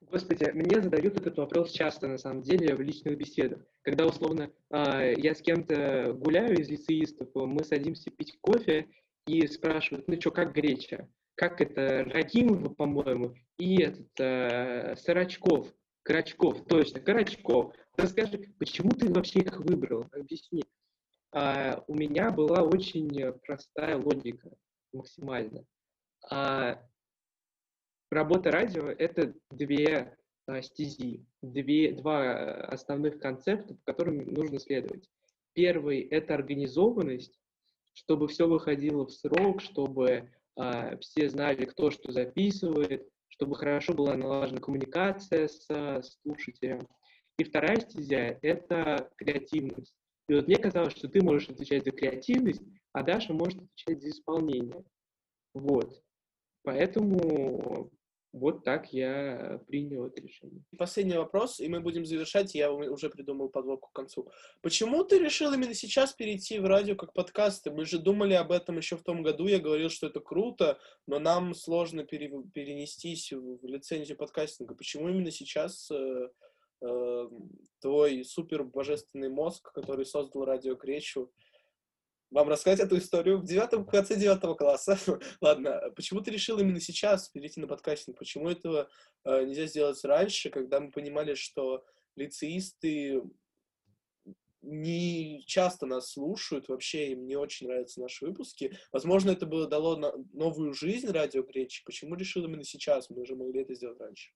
Господи, 0.00 0.50
мне 0.52 0.82
задают 0.82 1.16
этот 1.16 1.38
вопрос 1.38 1.72
часто, 1.72 2.06
на 2.06 2.18
самом 2.18 2.42
деле, 2.42 2.74
в 2.74 2.82
личных 2.82 3.16
беседах. 3.16 3.64
Когда, 3.80 4.04
условно, 4.04 4.50
э, 4.70 5.14
я 5.16 5.34
с 5.34 5.40
кем-то 5.40 6.12
гуляю 6.12 6.60
из 6.60 6.68
лицеистов, 6.68 7.28
мы 7.34 7.64
садимся 7.64 8.10
пить 8.10 8.36
кофе 8.42 8.88
и 9.26 9.46
спрашивают, 9.46 10.08
ну 10.08 10.20
что, 10.20 10.30
как 10.30 10.52
греча? 10.52 11.08
Как 11.34 11.62
это? 11.62 12.04
Рагимова, 12.04 12.68
по-моему, 12.68 13.34
и 13.56 13.80
этот 13.80 14.20
э, 14.20 14.96
Сарачков, 14.96 15.72
Карачков, 16.02 16.64
точно, 16.66 17.00
Карачков. 17.00 17.74
Расскажи, 17.96 18.38
почему 18.58 18.90
ты 18.90 19.12
вообще 19.12 19.40
их 19.40 19.58
выбрал? 19.60 20.06
Объясни. 20.12 20.64
А, 21.32 21.82
у 21.86 21.94
меня 21.94 22.30
была 22.30 22.62
очень 22.62 23.32
простая 23.46 23.96
логика, 23.96 24.50
максимально. 24.92 25.64
А, 26.30 26.82
работа 28.10 28.50
радио— 28.50 28.86
это 28.98 29.34
две 29.50 30.16
а, 30.46 30.60
стези, 30.62 31.24
две, 31.40 31.92
два 31.92 32.64
основных 32.64 33.18
концепта, 33.20 33.74
по 33.74 33.92
которым 33.92 34.32
нужно 34.32 34.58
следовать. 34.58 35.08
Первый— 35.52 36.00
это 36.10 36.34
организованность, 36.34 37.38
чтобы 37.92 38.28
все 38.28 38.48
выходило 38.48 39.06
в 39.06 39.12
срок, 39.12 39.60
чтобы 39.60 40.30
а, 40.56 40.96
все 40.98 41.28
знали, 41.28 41.64
кто 41.64 41.90
что 41.90 42.12
записывает, 42.12 43.08
чтобы 43.42 43.56
хорошо 43.56 43.92
была 43.92 44.14
налажена 44.14 44.60
коммуникация 44.60 45.48
с, 45.48 45.66
с 45.68 46.16
слушателем. 46.22 46.86
И 47.38 47.42
вторая 47.42 47.80
стезя— 47.80 48.38
это 48.42 49.10
креативность. 49.16 49.92
И 50.28 50.34
вот 50.34 50.46
мне 50.46 50.58
казалось, 50.58 50.92
что 50.92 51.08
ты 51.08 51.20
можешь 51.20 51.48
отвечать 51.48 51.84
за 51.84 51.90
креативность, 51.90 52.62
а 52.92 53.02
Даша 53.02 53.32
может 53.32 53.60
отвечать 53.60 54.00
за 54.00 54.10
исполнение. 54.10 54.84
Вот. 55.54 56.00
Поэтому 56.62 57.90
вот 58.32 58.64
так 58.64 58.92
я 58.94 59.60
принял 59.68 60.06
это 60.06 60.20
решение. 60.22 60.62
Последний 60.78 61.16
вопрос, 61.16 61.60
и 61.60 61.68
мы 61.68 61.80
будем 61.80 62.06
завершать. 62.06 62.54
Я 62.54 62.72
уже 62.72 63.10
придумал 63.10 63.50
подводку 63.50 63.90
к 63.90 63.94
концу. 63.94 64.30
Почему 64.62 65.04
ты 65.04 65.18
решил 65.18 65.52
именно 65.52 65.74
сейчас 65.74 66.14
перейти 66.14 66.58
в 66.58 66.64
радио 66.64 66.96
как 66.96 67.12
подкасты? 67.12 67.70
Мы 67.70 67.84
же 67.84 67.98
думали 67.98 68.32
об 68.32 68.50
этом 68.50 68.78
еще 68.78 68.96
в 68.96 69.02
том 69.02 69.22
году. 69.22 69.46
Я 69.46 69.58
говорил, 69.58 69.90
что 69.90 70.06
это 70.06 70.20
круто, 70.20 70.78
но 71.06 71.18
нам 71.18 71.54
сложно 71.54 72.04
пере 72.04 72.32
перенестись 72.54 73.32
в 73.32 73.66
лицензию 73.66 74.16
подкастинга. 74.16 74.74
Почему 74.74 75.10
именно 75.10 75.30
сейчас 75.30 75.90
э, 75.90 76.28
э, 76.80 77.28
твой 77.80 78.24
супер 78.24 78.64
божественный 78.64 79.28
мозг, 79.28 79.70
который 79.72 80.06
создал 80.06 80.46
радио 80.46 80.74
Кречу, 80.74 81.30
вам 82.32 82.48
рассказать 82.48 82.80
эту 82.80 82.98
историю 82.98 83.38
в 83.38 83.44
девятом, 83.44 83.86
конце 83.86 84.16
девятого 84.16 84.54
класса. 84.54 84.98
Ладно, 85.40 85.92
почему 85.94 86.20
ты 86.20 86.30
решил 86.30 86.58
именно 86.58 86.80
сейчас 86.80 87.28
перейти 87.28 87.60
на 87.60 87.66
подкастинг? 87.66 88.18
Почему 88.18 88.48
этого 88.48 88.88
э, 89.24 89.44
нельзя 89.44 89.66
сделать 89.66 90.02
раньше, 90.04 90.50
когда 90.50 90.80
мы 90.80 90.90
понимали, 90.90 91.34
что 91.34 91.84
лицеисты 92.16 93.22
не 94.62 95.42
часто 95.46 95.86
нас 95.86 96.12
слушают, 96.12 96.68
вообще 96.68 97.12
им 97.12 97.26
не 97.26 97.36
очень 97.36 97.66
нравятся 97.66 98.00
наши 98.00 98.24
выпуски. 98.24 98.78
Возможно, 98.92 99.30
это 99.30 99.44
было 99.44 99.66
дало 99.66 99.96
на 99.96 100.12
новую 100.32 100.72
жизнь 100.72 101.10
радио 101.10 101.42
Гречи. 101.42 101.84
Почему 101.84 102.14
решил 102.14 102.44
именно 102.44 102.64
сейчас? 102.64 103.10
Мы 103.10 103.22
уже 103.22 103.34
могли 103.34 103.62
это 103.62 103.74
сделать 103.74 104.00
раньше. 104.00 104.30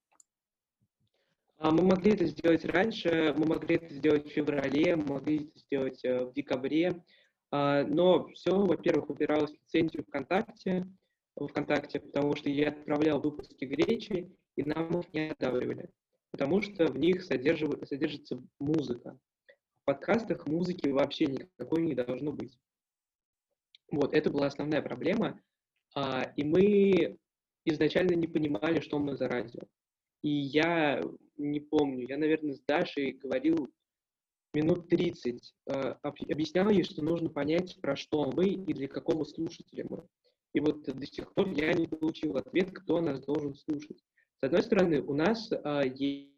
А, 1.58 1.70
мы 1.70 1.82
могли 1.84 2.12
это 2.12 2.26
сделать 2.26 2.64
раньше, 2.66 3.34
мы 3.38 3.46
могли 3.46 3.76
это 3.76 3.94
сделать 3.94 4.26
в 4.26 4.30
феврале, 4.30 4.96
мы 4.96 5.14
могли 5.14 5.44
это 5.44 5.58
сделать 5.58 6.04
э, 6.04 6.24
в 6.24 6.34
декабре. 6.34 7.02
А, 7.50 7.84
но 7.84 8.28
все, 8.28 8.50
во-первых, 8.50 9.10
упиралось 9.10 9.50
в 9.50 9.54
лицензию 9.54 10.04
ВКонтакте, 10.04 10.86
ВКонтакте, 11.38 12.00
потому 12.00 12.34
что 12.36 12.48
я 12.48 12.70
отправлял 12.70 13.20
выпуски 13.20 13.64
гречи, 13.64 14.30
и 14.56 14.62
нам 14.62 15.00
их 15.00 15.12
не 15.12 15.30
одавливали, 15.30 15.90
потому 16.30 16.62
что 16.62 16.86
в 16.86 16.98
них 16.98 17.22
содержится 17.22 18.42
музыка. 18.58 19.18
В 19.82 19.84
подкастах 19.84 20.46
музыки 20.46 20.88
вообще 20.88 21.26
никакой 21.26 21.82
не 21.82 21.94
должно 21.94 22.32
быть. 22.32 22.58
Вот, 23.90 24.14
это 24.14 24.30
была 24.30 24.46
основная 24.46 24.82
проблема, 24.82 25.40
а, 25.94 26.32
и 26.36 26.42
мы 26.42 27.18
изначально 27.64 28.14
не 28.14 28.26
понимали, 28.26 28.80
что 28.80 28.98
мы 28.98 29.16
за 29.16 29.28
радио. 29.28 29.62
И 30.22 30.28
я 30.28 31.00
не 31.36 31.60
помню, 31.60 32.06
я, 32.08 32.16
наверное, 32.16 32.54
с 32.54 32.60
Дашей 32.60 33.12
говорил 33.12 33.70
минут 34.56 34.88
30 34.88 35.54
э, 35.66 35.72
объяснял 36.02 36.70
ей, 36.70 36.84
что 36.84 37.02
нужно 37.02 37.28
понять, 37.28 37.78
про 37.80 37.96
что 37.96 38.30
мы 38.34 38.46
и 38.46 38.72
для 38.72 38.88
какого 38.88 39.24
слушателя 39.24 39.86
мы. 39.88 40.04
И 40.54 40.60
вот 40.60 40.84
до 40.84 41.06
сих 41.06 41.32
пор 41.34 41.50
я 41.50 41.72
не 41.72 41.86
получил 41.86 42.36
ответ, 42.36 42.70
кто 42.72 43.00
нас 43.00 43.24
должен 43.24 43.54
слушать. 43.54 43.98
С 44.40 44.44
одной 44.44 44.62
стороны, 44.62 45.02
у 45.02 45.14
нас 45.14 45.50
а, 45.52 45.82
есть 45.84 46.32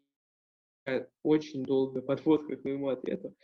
очень 1.23 1.63
долгая 1.63 2.01
подводка 2.01 2.55
к 2.55 2.63
моему 2.63 2.89
ответу. 2.89 3.35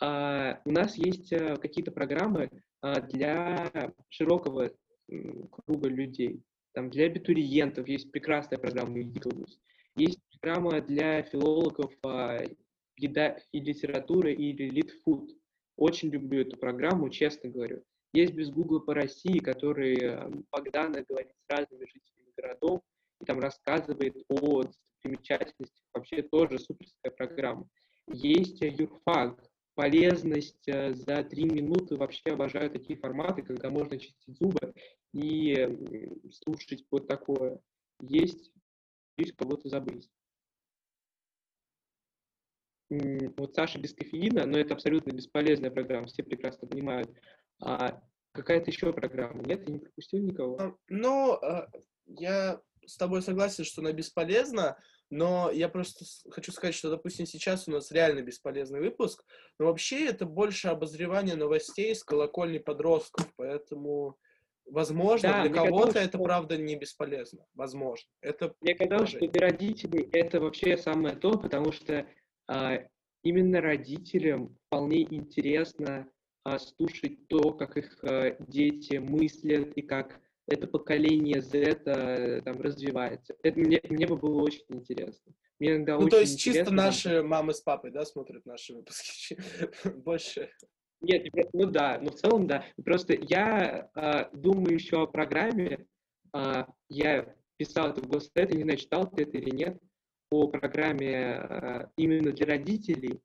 А, 0.00 0.60
у 0.64 0.70
нас 0.70 0.96
есть 0.96 1.32
а, 1.32 1.56
какие-то 1.56 1.92
программы 1.92 2.50
а, 2.80 3.00
для 3.00 3.92
широкого 4.08 4.70
круга 5.50 5.88
людей. 5.88 6.42
Там 6.72 6.90
для 6.90 7.06
абитуриентов 7.06 7.86
есть 7.86 8.10
прекрасная 8.10 8.58
программа 8.58 9.00
Иглус. 9.00 9.60
Есть 9.94 10.20
программа 10.40 10.80
для 10.80 11.22
филологов 11.22 11.92
еда 12.96 13.38
и 13.52 13.60
литература 13.60 14.30
или 14.30 14.68
Литфуд. 14.68 15.30
Очень 15.76 16.10
люблю 16.10 16.42
эту 16.42 16.56
программу, 16.56 17.08
честно 17.10 17.50
говорю. 17.50 17.82
Есть 18.12 18.34
без 18.34 18.50
Гугла 18.50 18.78
по 18.80 18.94
России, 18.94 19.38
который 19.38 19.96
э, 19.96 20.30
Богдана 20.50 21.02
говорит 21.02 21.32
с 21.32 21.50
разными 21.50 21.86
жителями 21.86 22.32
городов 22.36 22.82
и 23.20 23.24
там 23.24 23.40
рассказывает 23.40 24.16
о 24.28 24.64
достопримечательностях. 24.64 25.84
Вообще 25.94 26.22
тоже 26.22 26.58
суперская 26.58 27.10
программа. 27.10 27.66
Есть 28.08 28.62
э, 28.62 28.68
Юрфак, 28.68 29.42
полезность 29.74 30.68
э, 30.68 30.92
за 30.92 31.24
три 31.24 31.44
минуты. 31.44 31.96
Вообще 31.96 32.32
обожаю 32.32 32.70
такие 32.70 32.98
форматы, 32.98 33.42
когда 33.42 33.70
можно 33.70 33.98
чистить 33.98 34.36
зубы 34.36 34.74
и 35.14 36.20
слушать 36.30 36.84
вот 36.90 37.08
такое. 37.08 37.60
Есть, 38.02 38.52
боюсь 39.16 39.32
кого-то 39.32 39.70
забыть 39.70 40.10
вот 43.36 43.54
Саша 43.54 43.78
без 43.78 43.94
кофеина, 43.94 44.46
но 44.46 44.58
это 44.58 44.74
абсолютно 44.74 45.12
бесполезная 45.12 45.70
программа, 45.70 46.06
все 46.06 46.22
прекрасно 46.22 46.68
понимают. 46.68 47.10
А 47.60 48.02
какая-то 48.32 48.70
еще 48.70 48.92
программа? 48.92 49.42
Нет, 49.42 49.66
я 49.66 49.74
не 49.74 49.78
пропустил 49.78 50.20
никого. 50.20 50.78
Ну, 50.88 51.32
а, 51.34 51.68
я 52.06 52.60
с 52.84 52.96
тобой 52.96 53.22
согласен, 53.22 53.64
что 53.64 53.80
она 53.80 53.92
бесполезна, 53.92 54.76
но 55.10 55.50
я 55.50 55.68
просто 55.68 56.04
хочу 56.30 56.52
сказать, 56.52 56.74
что, 56.74 56.90
допустим, 56.90 57.26
сейчас 57.26 57.68
у 57.68 57.70
нас 57.70 57.92
реально 57.92 58.22
бесполезный 58.22 58.80
выпуск, 58.80 59.24
но 59.58 59.66
вообще 59.66 60.06
это 60.06 60.24
больше 60.24 60.68
обозревание 60.68 61.36
новостей 61.36 61.94
с 61.94 62.02
колокольни 62.02 62.58
подростков, 62.58 63.30
поэтому, 63.36 64.16
возможно, 64.64 65.28
да, 65.28 65.42
для 65.42 65.52
кого-то 65.52 65.98
это, 65.98 66.16
что... 66.16 66.24
правда, 66.24 66.56
не 66.56 66.76
бесполезно. 66.76 67.44
Возможно. 67.54 68.08
Это 68.22 68.54
мне 68.60 68.74
казалось, 68.74 69.10
что 69.10 69.28
для 69.28 69.42
родителей 69.42 70.08
это 70.12 70.40
вообще 70.40 70.76
самое 70.78 71.14
то, 71.14 71.38
потому 71.38 71.72
что 71.72 72.06
именно 73.22 73.60
родителям 73.60 74.56
вполне 74.66 75.02
интересно 75.02 76.08
а, 76.44 76.58
слушать 76.58 77.28
то, 77.28 77.52
как 77.52 77.76
их 77.76 77.98
а, 78.02 78.36
дети 78.40 78.96
мыслят 78.96 79.72
и 79.76 79.82
как 79.82 80.20
это 80.48 80.66
поколение 80.66 81.40
Z 81.40 82.42
там 82.44 82.60
развивается. 82.60 83.36
Это 83.42 83.60
мне, 83.60 83.80
мне 83.88 84.06
бы 84.06 84.16
было 84.16 84.42
очень 84.42 84.64
интересно. 84.70 85.32
Мне 85.60 85.76
иногда 85.76 85.94
Ну, 85.94 86.00
очень 86.00 86.10
то 86.10 86.20
есть 86.20 86.40
чисто 86.40 86.60
интересно, 86.60 86.76
там, 86.76 86.86
наши 86.86 87.22
мамы 87.22 87.54
с 87.54 87.60
папой, 87.60 87.92
да, 87.92 88.04
смотрят 88.04 88.44
наши 88.44 88.74
выпуски? 88.74 89.38
Больше. 90.04 90.50
Нет, 91.00 91.26
ну 91.52 91.66
да, 91.66 92.00
ну 92.02 92.10
в 92.10 92.16
целом 92.16 92.48
да. 92.48 92.64
Просто 92.84 93.14
я 93.14 93.88
а, 93.94 94.28
думаю 94.32 94.74
еще 94.74 95.02
о 95.02 95.06
программе. 95.06 95.86
а, 96.32 96.66
я 96.88 97.36
писал 97.56 97.90
это 97.90 98.00
в 98.00 98.08
Госстат, 98.08 98.52
не 98.52 98.62
знаю, 98.62 98.78
читал 98.78 99.08
ты 99.08 99.22
это 99.22 99.38
или 99.38 99.54
нет, 99.54 99.78
о 100.32 100.48
программе 100.48 101.34
а, 101.34 101.90
именно 101.96 102.32
для 102.32 102.46
родителей. 102.46 103.20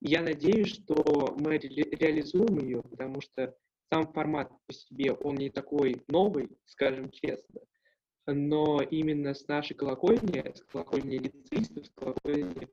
Я 0.00 0.22
надеюсь, 0.22 0.68
что 0.68 1.34
мы 1.38 1.58
ре- 1.58 1.90
реализуем 1.90 2.58
ее, 2.58 2.82
потому 2.82 3.20
что 3.20 3.56
сам 3.92 4.12
формат 4.12 4.50
по 4.66 4.72
себе, 4.72 5.12
он 5.12 5.36
не 5.36 5.50
такой 5.50 6.02
новый, 6.08 6.50
скажем 6.66 7.10
честно, 7.10 7.60
но 8.26 8.80
именно 8.82 9.34
с 9.34 9.46
нашей 9.48 9.74
колокольни, 9.74 10.54
с 10.54 10.62
колокольни 10.62 11.18
лицеистов, 11.18 11.86
с 11.86 11.90
колокольни 11.90 12.68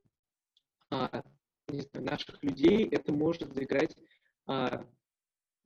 а, 0.89 1.23
не 1.69 1.81
знаю, 1.81 2.05
наших 2.05 2.43
людей, 2.43 2.87
это 2.89 3.11
может 3.11 3.53
заиграть 3.53 3.95
а, 4.45 4.85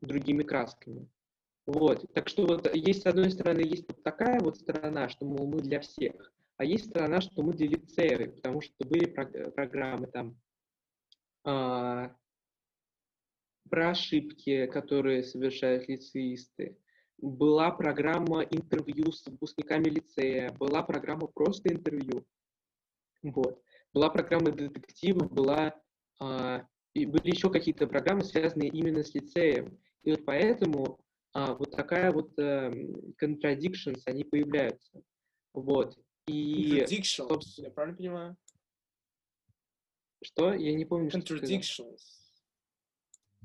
другими 0.02 0.44
красками. 0.44 1.10
Вот. 1.66 2.06
Так 2.14 2.30
что 2.30 2.46
вот 2.46 2.74
есть, 2.74 3.04
с 3.04 3.06
одной 3.06 3.30
стороны, 3.32 3.60
есть 3.60 3.86
вот 3.90 4.02
такая 4.04 4.40
вот 4.40 4.58
сторона, 4.58 5.10
что, 5.10 5.26
мол, 5.26 5.48
мы 5.48 5.60
для 5.60 5.82
всех, 5.82 6.32
а 6.58 6.66
есть 6.66 6.90
сторона, 6.90 7.22
что 7.22 7.44
мы 7.44 7.54
для 7.54 7.68
лицеев, 7.68 8.36
потому 8.36 8.62
что 8.62 8.74
были 8.88 9.06
прог- 9.06 9.52
программы 9.54 10.08
там 10.08 10.40
а, 11.44 12.16
про 13.70 13.92
ошибки, 13.92 14.66
которые 14.68 15.24
совершают 15.24 15.88
лицеисты, 15.88 16.78
была 17.20 17.72
программа 17.72 18.42
интервью 18.42 19.12
с 19.12 19.26
выпускниками 19.26 19.86
лицея, 19.86 20.52
была 20.54 20.84
программа 20.84 21.28
просто 21.28 21.70
интервью. 21.70 22.26
Вот. 23.24 23.62
Была 23.94 24.10
программа 24.10 24.52
детективов, 24.52 25.32
была 25.32 25.74
а, 26.20 26.68
и 26.94 27.06
были 27.06 27.30
еще 27.30 27.52
какие-то 27.52 27.88
программы, 27.88 28.24
связанные 28.24 28.70
именно 28.70 29.04
с 29.04 29.14
лицеем. 29.14 29.80
И 30.04 30.12
вот 30.12 30.26
поэтому 30.26 31.00
а, 31.34 31.54
вот 31.54 31.72
такая 31.72 32.12
вот 32.12 32.32
эм, 32.40 33.14
contradictions, 33.22 34.02
они 34.06 34.24
появляются. 34.24 35.02
Вот. 35.54 35.98
И 36.28 36.80
Contradictions, 36.80 37.44
я 37.58 37.72
правильно 37.72 37.98
понимаю? 37.98 38.38
что? 40.28 40.54
Я 40.54 40.74
не 40.74 40.86
помню. 40.86 41.10
Contradictions. 41.10 42.00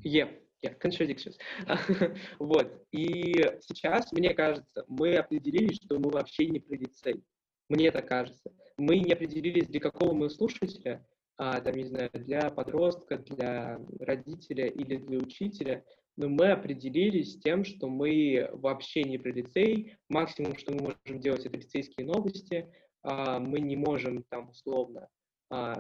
Yeah, 0.05 0.31
yeah, 0.65 0.79
contradictions. 0.79 1.37
вот. 2.39 2.85
И 2.91 3.35
сейчас, 3.61 4.11
мне 4.13 4.35
кажется, 4.35 4.85
мы 4.89 5.17
определились, 5.17 5.77
что 5.77 5.99
мы 5.99 6.11
вообще 6.11 6.47
не 6.47 6.61
про 6.61 6.77
лицей. 6.77 7.23
Мне 7.69 7.91
так 7.91 8.09
кажется. 8.09 8.53
Мы 8.77 8.99
не 8.99 9.13
определились, 9.13 9.69
для 9.69 9.81
какого 9.81 10.13
мы 10.13 10.29
слушателя, 10.31 11.07
а, 11.37 11.61
там, 11.61 11.75
не 11.75 11.85
знаю, 11.85 12.11
для 12.15 12.51
подростка, 12.51 13.19
для 13.19 13.79
родителя 14.01 14.67
или 14.67 14.97
для 14.97 15.19
учителя, 15.19 15.85
но 16.17 16.29
мы 16.29 16.53
определились 16.53 17.33
с 17.33 17.41
тем, 17.41 17.65
что 17.65 17.89
мы 17.89 18.49
вообще 18.53 19.03
не 19.05 19.19
про 19.19 19.31
лицей. 19.31 19.97
Максимум, 20.09 20.57
что 20.57 20.73
мы 20.73 20.95
можем 21.07 21.21
делать, 21.21 21.47
это 21.47 21.57
лицейские 21.57 22.07
новости. 22.07 22.73
А, 23.03 23.39
мы 23.39 23.61
не 23.61 23.77
можем 23.77 24.23
там 24.29 24.51
условно 24.51 25.09
а, 25.51 25.77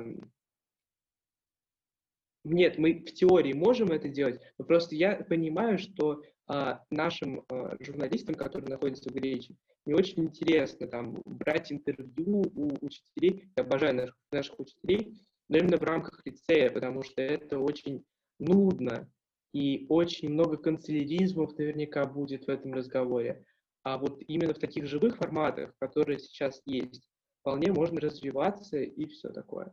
нет, 2.45 2.77
мы 2.77 2.95
в 2.95 3.13
теории 3.13 3.53
можем 3.53 3.93
это 3.93 4.09
делать, 4.09 4.41
но 4.59 4.65
просто 4.65 4.97
я 4.97 5.17
понимаю, 5.17 5.79
что 5.79 6.23
а, 6.47 6.83
нашим 6.91 7.45
а, 7.49 7.77
журналистам, 7.81 8.35
которые 8.35 8.69
находятся 8.69 9.11
в 9.11 9.15
Гречи, 9.15 9.57
не 9.87 9.95
очень 9.95 10.25
интересно 10.25 10.89
там 10.89 11.23
брать 11.25 11.73
интервью 11.73 12.43
у 12.55 12.85
учителей. 12.85 13.49
Я 13.57 13.63
обожаю 13.63 13.95
наших, 13.95 14.17
наших 14.33 14.61
учителей, 14.61 15.21
но 15.49 15.59
именно 15.59 15.77
в 15.77 15.83
рамках 15.83 16.21
лицея, 16.25 16.71
потому 16.71 17.03
что 17.03 17.23
это 17.23 17.59
очень 17.59 18.05
нудно 18.39 19.09
и 19.53 19.87
очень 19.89 20.31
много 20.31 20.57
канцеляризмов 20.57 21.57
наверняка 21.59 22.07
будет 22.07 22.47
в 22.47 22.49
этом 22.49 22.73
разговоре. 22.73 23.45
А 23.83 23.99
вот 23.99 24.23
именно 24.27 24.55
в 24.55 24.59
таких 24.59 24.87
живых 24.87 25.17
форматах, 25.17 25.75
которые 25.79 26.19
сейчас 26.19 26.63
есть, 26.65 27.09
вполне 27.41 27.73
можно 27.73 28.01
развиваться 28.01 28.79
и 28.79 29.07
все 29.07 29.29
такое. 29.29 29.73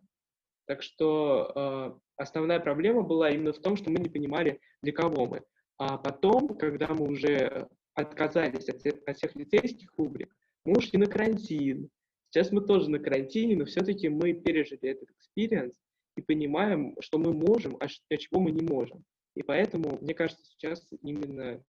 Так 0.65 0.81
что 0.83 1.51
э, 1.55 1.99
основная 2.17 2.59
проблема 2.59 3.03
была 3.03 3.29
именно 3.29 3.53
в 3.53 3.59
том, 3.59 3.77
что 3.77 3.89
мы 3.89 3.99
не 3.99 4.09
понимали, 4.09 4.59
для 4.81 4.93
кого 4.93 5.25
мы. 5.25 5.41
А 5.77 5.97
потом, 5.97 6.57
когда 6.57 6.87
мы 6.93 7.07
уже 7.07 7.67
отказались 7.93 8.69
от, 8.69 8.85
от 8.85 9.17
всех 9.17 9.35
лицейских 9.35 9.89
рубрик, 9.97 10.35
мы 10.65 10.77
ушли 10.77 10.99
на 10.99 11.05
карантин. 11.05 11.89
Сейчас 12.29 12.51
мы 12.51 12.61
тоже 12.61 12.89
на 12.89 12.99
карантине, 12.99 13.55
но 13.55 13.65
все-таки 13.65 14.09
мы 14.09 14.33
пережили 14.33 14.89
этот 14.89 15.09
experience 15.11 15.73
и 16.17 16.21
понимаем, 16.21 16.95
что 16.99 17.17
мы 17.17 17.33
можем, 17.33 17.77
а, 17.79 17.85
а 17.85 18.17
чего 18.17 18.39
мы 18.39 18.51
не 18.51 18.61
можем. 18.61 19.03
И 19.35 19.43
поэтому, 19.43 19.97
мне 20.01 20.13
кажется, 20.13 20.43
сейчас 20.45 20.87
именно 21.01 21.63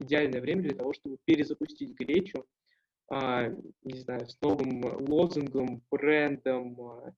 идеальное 0.00 0.40
время 0.40 0.62
для 0.62 0.74
того, 0.76 0.92
чтобы 0.92 1.18
перезапустить 1.24 1.94
гречу, 1.94 2.46
а, 3.10 3.48
не 3.82 3.98
знаю, 4.00 4.28
с 4.28 4.40
новым 4.40 4.84
лозунгом, 5.08 5.82
брендом, 5.90 6.80
а, 6.80 7.14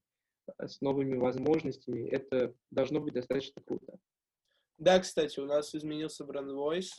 с 0.59 0.81
новыми 0.81 1.17
возможностями. 1.17 2.09
Это 2.09 2.53
должно 2.71 2.99
быть 3.01 3.13
достаточно 3.13 3.61
круто. 3.61 3.97
Да, 4.77 4.99
кстати, 4.99 5.39
у 5.39 5.45
нас 5.45 5.75
изменился 5.75 6.25
бренд 6.25 6.49
Voice. 6.49 6.89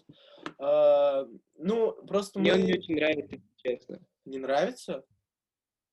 А, 0.59 1.26
ну, 1.55 1.92
просто 2.07 2.38
Мне 2.38 2.52
он 2.52 2.61
не 2.61 2.72
мы... 2.72 2.78
очень 2.78 2.94
нравится, 2.94 3.37
честно. 3.57 3.98
Не 4.24 4.38
нравится? 4.38 5.05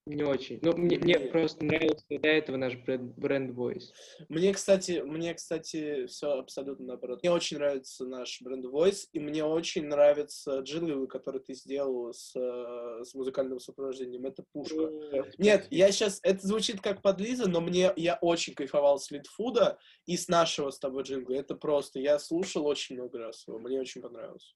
Не 0.10 0.24
очень. 0.24 0.58
Ну, 0.64 0.76
мне, 0.76 0.98
мне 0.98 1.20
Не. 1.20 1.28
просто 1.28 1.64
нравился 1.64 2.04
до 2.10 2.28
этого 2.28 2.58
наш 2.58 2.76
бренд, 2.78 3.16
бренд 3.16 3.52
Voice. 3.52 3.94
Мне, 4.28 4.52
кстати, 4.54 5.04
мне, 5.06 5.36
кстати, 5.36 6.08
все 6.08 6.32
абсолютно 6.40 6.88
наоборот. 6.88 7.22
Мне 7.22 7.32
очень 7.32 7.58
нравится 7.58 8.08
наш 8.08 8.42
бренд 8.42 8.66
Voice, 8.66 9.08
и 9.14 9.20
мне 9.20 9.44
очень 9.44 9.86
нравятся 9.86 10.62
джинглы, 10.62 11.06
которые 11.06 11.44
ты 11.44 11.54
сделал 11.54 12.12
с, 12.12 12.36
э, 12.36 13.04
с 13.04 13.14
музыкальным 13.14 13.60
сопровождением. 13.60 14.26
Это 14.26 14.44
пушка. 14.52 14.90
Нет, 15.38 15.68
я 15.70 15.92
сейчас, 15.92 16.20
это 16.24 16.46
звучит 16.46 16.82
как 16.82 17.04
подлиза, 17.04 17.48
но 17.48 17.62
мне, 17.62 17.94
я 17.96 18.18
очень 18.20 18.56
кайфовал 18.56 18.98
с 18.98 19.12
Литфуда 19.12 19.78
и 20.08 20.18
с 20.18 20.28
нашего 20.28 20.72
с 20.72 20.80
тобой 20.80 21.04
джингла. 21.04 21.36
Это 21.36 21.54
просто, 21.54 22.00
я 22.00 22.18
слушал 22.18 22.66
очень 22.66 22.96
много 22.96 23.20
раз 23.20 23.48
его, 23.48 23.60
мне 23.60 23.80
очень 23.80 24.02
понравилось. 24.02 24.56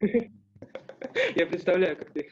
Я 1.36 1.46
представляю, 1.46 1.96
как 1.96 2.12
ты 2.12 2.30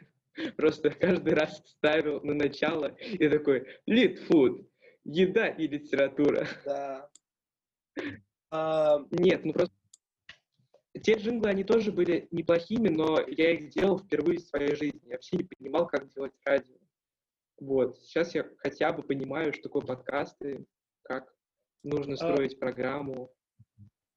просто 0.57 0.91
каждый 0.91 1.35
раз 1.35 1.63
ставил 1.67 2.21
на 2.23 2.35
начало 2.35 2.97
и 2.99 3.29
такой 3.29 3.67
«Лид 3.87 4.21
фуд, 4.21 4.69
еда 5.05 5.49
и 5.49 5.67
литература». 5.67 6.47
Да. 6.65 7.09
А, 8.51 8.99
Нет, 9.11 9.45
ну 9.45 9.53
просто 9.53 9.75
те 11.03 11.15
джинглы, 11.15 11.49
они 11.49 11.65
тоже 11.65 11.91
были 11.91 12.29
неплохими, 12.31 12.89
но 12.89 13.21
я 13.27 13.53
их 13.53 13.71
сделал 13.71 13.99
впервые 13.99 14.39
в 14.39 14.43
своей 14.43 14.75
жизни. 14.75 15.01
Я 15.05 15.15
вообще 15.15 15.39
не 15.39 15.45
понимал, 15.45 15.87
как 15.87 16.09
делать 16.13 16.33
радио. 16.45 16.77
Вот. 17.59 17.99
Сейчас 17.99 18.35
я 18.35 18.47
хотя 18.59 18.93
бы 18.93 19.03
понимаю, 19.03 19.53
что 19.53 19.63
такое 19.63 19.83
подкасты, 19.83 20.67
как 21.03 21.33
нужно 21.83 22.17
строить 22.17 22.59
программу. 22.59 23.33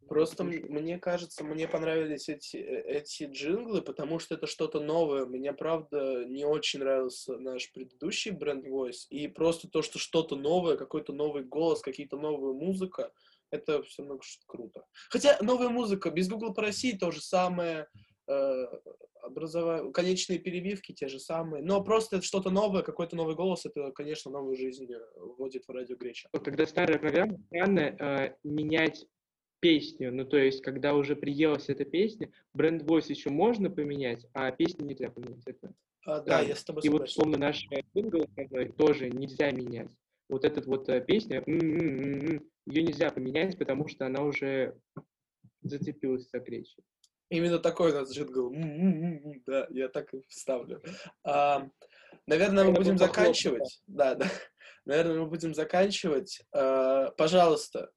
Просто 0.07 0.43
мне 0.43 0.99
кажется, 0.99 1.43
мне 1.43 1.67
понравились 1.67 2.29
эти, 2.29 2.57
э, 2.57 2.81
эти 2.99 3.23
джинглы, 3.23 3.81
потому 3.81 4.19
что 4.19 4.35
это 4.35 4.47
что-то 4.47 4.79
новое. 4.79 5.25
Мне, 5.25 5.53
правда, 5.53 6.25
не 6.25 6.45
очень 6.45 6.79
нравился 6.79 7.37
наш 7.37 7.71
предыдущий 7.71 8.31
бренд 8.31 8.65
Voice. 8.65 9.07
И 9.09 9.27
просто 9.27 9.67
то, 9.67 9.81
что 9.81 9.99
что-то 9.99 10.35
новое, 10.35 10.77
какой-то 10.77 11.13
новый 11.13 11.43
голос, 11.43 11.81
какие-то 11.81 12.17
новая 12.17 12.53
музыка, 12.53 13.11
это 13.51 13.83
все 13.83 14.03
равно 14.03 14.19
что-то 14.21 14.45
круто. 14.47 14.85
Хотя 15.09 15.37
новая 15.41 15.69
музыка, 15.69 16.11
без 16.11 16.29
Google 16.29 16.53
по 16.53 16.61
России 16.61 16.91
то 16.91 17.11
же 17.11 17.21
самое, 17.21 17.87
э, 18.27 18.65
образова- 19.25 19.91
конечные 19.91 20.39
перебивки 20.39 20.93
те 20.93 21.07
же 21.07 21.19
самые. 21.19 21.63
Но 21.63 21.83
просто 21.83 22.17
это 22.17 22.25
что-то 22.25 22.49
новое, 22.49 22.83
какой-то 22.83 23.15
новый 23.15 23.35
голос, 23.35 23.65
это, 23.65 23.91
конечно, 23.91 24.31
новую 24.31 24.55
жизнь 24.55 24.91
э, 24.91 24.99
вводит 25.15 25.67
в 25.67 25.71
радио 25.71 25.95
Греча. 25.95 26.29
Вот 26.33 26.43
Когда 26.43 26.65
старая 26.65 26.99
программа, 26.99 27.37
странно 27.47 27.79
э, 27.79 28.35
менять 28.43 29.05
песню. 29.59 30.13
Ну, 30.13 30.25
то 30.25 30.37
есть, 30.37 30.61
когда 30.61 30.93
уже 30.93 31.15
приелась 31.15 31.69
эта 31.69 31.85
песня, 31.85 32.31
бренд 32.53 32.83
Voice 32.83 33.05
еще 33.09 33.29
можно 33.29 33.69
поменять, 33.69 34.25
а 34.33 34.51
песню 34.51 34.85
нельзя 34.85 35.09
поменять. 35.09 35.43
Это 35.45 35.73
А, 36.05 36.19
да, 36.19 36.23
странно. 36.23 36.47
я 36.47 36.55
с 36.55 36.63
тобой 36.63 36.83
И 36.83 36.89
вот, 36.89 37.03
условно, 37.03 37.37
наш 37.37 37.65
сингл 37.93 38.23
основной 38.23 38.71
тоже 38.71 39.09
нельзя 39.09 39.51
менять. 39.51 39.89
Вот 40.29 40.43
эта 40.43 40.61
вот 40.67 40.89
э, 40.89 41.01
песня, 41.01 41.43
ее 41.45 42.83
нельзя 42.83 43.11
поменять, 43.11 43.57
потому 43.57 43.87
что 43.87 44.05
она 44.05 44.23
уже 44.23 44.75
зацепилась 45.61 46.27
за 46.31 46.39
речи. 46.39 46.77
Именно 47.29 47.59
такой 47.59 47.91
у 47.91 47.95
нас 47.95 48.11
джингл. 48.11 48.53
Да, 49.47 49.67
я 49.71 49.89
так 49.89 50.13
и 50.13 50.21
вставлю. 50.27 50.81
А, 51.23 51.67
наверное, 52.27 52.65
мы 52.65 52.73
будем 52.73 52.97
заканчивать. 52.97 53.81
Да, 53.87 54.15
да. 54.15 54.27
Наверное, 54.85 55.21
мы 55.21 55.25
будем 55.27 55.55
заканчивать. 55.55 56.43
А, 56.51 57.09
пожалуйста, 57.11 57.91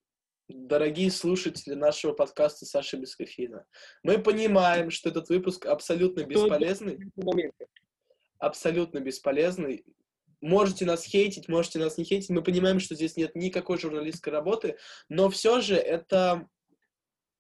дорогие 0.49 1.11
слушатели 1.11 1.75
нашего 1.75 2.13
подкаста 2.13 2.67
Саши 2.67 2.97
без 2.97 3.15
кофеина, 3.15 3.65
мы 4.03 4.19
понимаем, 4.19 4.91
что 4.91 5.11
этот 5.11 5.29
выпуск 5.29 5.67
абсолютно 5.67 6.25
бесполезный, 6.25 6.99
абсолютно 8.39 9.01
бесполезный. 9.01 9.85
можете 10.41 10.85
нас 10.85 11.05
хейтить, 11.05 11.49
можете 11.49 11.79
нас 11.79 11.99
не 11.99 12.05
хейтить. 12.05 12.31
Мы 12.31 12.43
понимаем, 12.43 12.81
что 12.81 12.95
здесь 12.95 13.17
нет 13.17 13.35
никакой 13.35 13.79
журналистской 13.79 14.33
работы, 14.33 14.77
но 15.09 15.29
все 15.31 15.61
же 15.61 15.77
это 15.77 16.49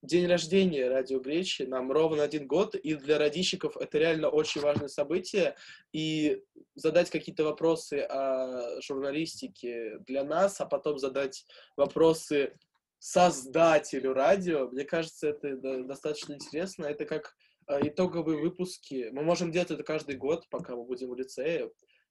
день 0.03 0.27
рождения 0.27 0.89
Радио 0.89 1.19
Гречи, 1.19 1.63
нам 1.63 1.91
ровно 1.91 2.23
один 2.23 2.47
год, 2.47 2.75
и 2.77 2.95
для 2.95 3.19
радищиков 3.19 3.77
это 3.77 3.99
реально 3.99 4.29
очень 4.29 4.61
важное 4.61 4.89
событие, 4.89 5.57
и 5.93 6.41
задать 6.75 7.11
какие-то 7.11 7.45
вопросы 7.45 8.01
о 8.09 8.81
журналистике 8.81 9.99
для 10.07 10.25
нас, 10.25 10.61
а 10.61 10.67
потом 10.67 10.99
задать 10.99 11.45
вопросы 11.77 12.55
создателю 12.99 14.13
радио, 14.13 14.69
мне 14.69 14.85
кажется, 14.85 15.29
это 15.29 15.57
достаточно 15.85 16.35
интересно. 16.35 16.87
Это 16.87 17.05
как 17.05 17.37
а, 17.67 17.81
итоговые 17.87 18.39
выпуски. 18.39 19.11
Мы 19.13 19.23
можем 19.23 19.53
делать 19.53 19.71
это 19.71 19.83
каждый 19.83 20.17
год, 20.17 20.49
пока 20.49 20.75
мы 20.75 20.85
будем 20.85 21.11
в 21.11 21.17
лицее. 21.17 21.71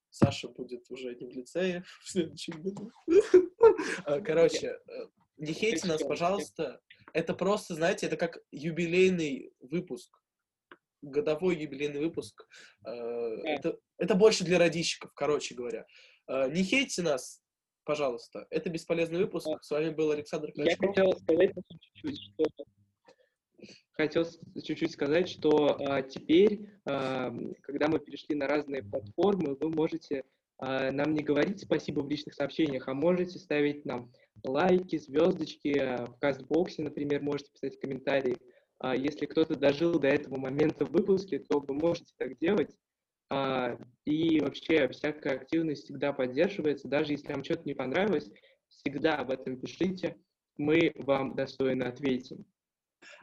Саша 0.09 0.47
будет 0.47 0.89
уже 0.89 1.15
не 1.15 1.27
в 1.27 1.31
лицее 1.31 1.83
в 2.01 2.09
следующем 2.09 2.61
году. 2.61 2.91
А, 4.05 4.21
короче, 4.21 4.79
э, 4.87 5.07
не 5.37 5.53
хейте 5.53 5.87
нас, 5.87 6.01
пожалуйста. 6.03 6.79
Это 7.13 7.33
просто, 7.33 7.75
знаете, 7.75 8.05
это 8.05 8.17
как 8.17 8.39
юбилейный 8.51 9.53
выпуск. 9.59 10.21
Годовой 11.01 11.57
юбилейный 11.57 11.99
выпуск. 11.99 12.47
Э, 12.85 12.91
это, 13.43 13.77
это 13.97 14.15
больше 14.15 14.43
для 14.43 14.59
радищиков, 14.59 15.11
короче 15.13 15.55
говоря. 15.55 15.85
Э, 16.27 16.49
не 16.49 16.63
хейте 16.63 17.01
нас, 17.01 17.41
пожалуйста. 17.87 18.45
Это 18.49 18.69
бесполезный 18.69 19.19
выпуск. 19.19 19.47
С 19.61 19.71
вами 19.71 19.89
был 19.89 20.11
Александр 20.11 20.51
Клочков. 20.51 20.81
Я 20.81 20.87
хотел 20.87 21.13
сказать 21.13 21.51
чуть-чуть, 21.93 22.21
что 22.21 22.45
хотел 23.91 24.25
чуть-чуть 24.63 24.91
сказать, 24.91 25.29
что 25.29 25.77
а, 25.79 26.01
теперь, 26.03 26.69
а, 26.85 27.33
когда 27.61 27.87
мы 27.87 27.99
перешли 27.99 28.35
на 28.35 28.45
разные 28.45 28.83
платформы, 28.83 29.55
вы 29.55 29.69
можете 29.69 30.25
а, 30.59 30.91
нам 30.91 31.13
не 31.13 31.23
говорить 31.23 31.61
спасибо 31.61 32.01
в 32.01 32.09
личных 32.09 32.35
сообщениях, 32.35 32.87
а 32.87 32.93
можете 32.93 33.39
ставить 33.39 33.85
нам 33.85 34.11
лайки, 34.43 34.97
звездочки, 34.97 35.79
а, 35.79 36.05
в 36.05 36.19
кастбоксе, 36.19 36.83
например, 36.83 37.21
можете 37.21 37.51
писать 37.53 37.79
комментарии. 37.79 38.37
А, 38.79 38.95
если 38.95 39.25
кто-то 39.25 39.55
дожил 39.55 39.97
до 39.97 40.09
этого 40.09 40.37
момента 40.37 40.85
в 40.85 40.91
выпуске, 40.91 41.39
то 41.39 41.59
вы 41.59 41.73
можете 41.73 42.13
так 42.17 42.37
делать. 42.37 42.75
А, 43.29 43.77
и 44.05 44.39
вообще 44.39 44.87
всякая 44.89 45.35
активность 45.35 45.83
всегда 45.83 46.13
поддерживается, 46.13 46.87
даже 46.87 47.13
если 47.13 47.33
вам 47.33 47.43
что-то 47.43 47.63
не 47.65 47.73
понравилось, 47.73 48.29
всегда 48.69 49.15
об 49.15 49.31
этом 49.31 49.59
пишите, 49.59 50.17
мы 50.57 50.93
вам 50.95 51.35
достойно 51.35 51.89
ответим. 51.89 52.45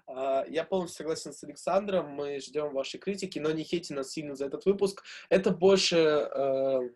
А, 0.07 0.45
я 0.49 0.65
полностью 0.65 0.99
согласен 0.99 1.33
с 1.33 1.43
Александром, 1.45 2.11
мы 2.11 2.39
ждем 2.41 2.73
вашей 2.73 2.99
критики, 3.01 3.39
но 3.39 3.51
не 3.51 3.65
хейте 3.65 3.95
нас 3.95 4.11
сильно 4.13 4.35
за 4.35 4.47
этот 4.47 4.67
выпуск. 4.67 5.03
Это 5.31 5.51
больше 5.51 5.97
э, 5.97 6.91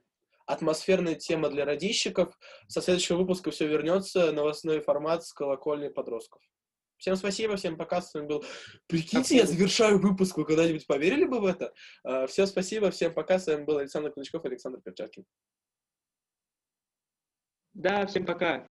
атмосферная 0.47 1.15
тема 1.15 1.49
для 1.49 1.65
радищиков. 1.65 2.39
Со 2.69 2.83
следующего 2.83 3.19
выпуска 3.19 3.51
все 3.51 3.67
вернется, 3.67 4.33
новостной 4.33 4.81
формат 4.81 5.25
с 5.25 5.33
колокольни 5.33 5.89
подростков. 5.89 6.43
Всем 6.99 7.15
спасибо, 7.15 7.57
всем 7.57 7.77
пока, 7.77 8.03
с 8.03 8.13
вами 8.13 8.27
был... 8.27 8.45
Прикиньте, 8.89 9.37
я 9.37 9.47
завершаю 9.47 10.01
выпуск, 10.01 10.37
вы 10.37 10.45
когда-нибудь 10.45 10.87
поверили 10.87 11.25
бы 11.25 11.41
в 11.41 11.47
это? 11.47 11.73
Uh, 12.05 12.27
всем 12.27 12.47
спасибо, 12.47 12.91
всем 12.91 13.15
пока, 13.15 13.39
с 13.39 13.47
вами 13.47 13.65
был 13.65 13.79
Александр 13.79 14.11
Клычков 14.11 14.45
и 14.45 14.49
Александр 14.49 14.81
Перчаткин. 14.81 15.25
Да, 17.75 18.07
всем 18.07 18.27
пока. 18.27 18.67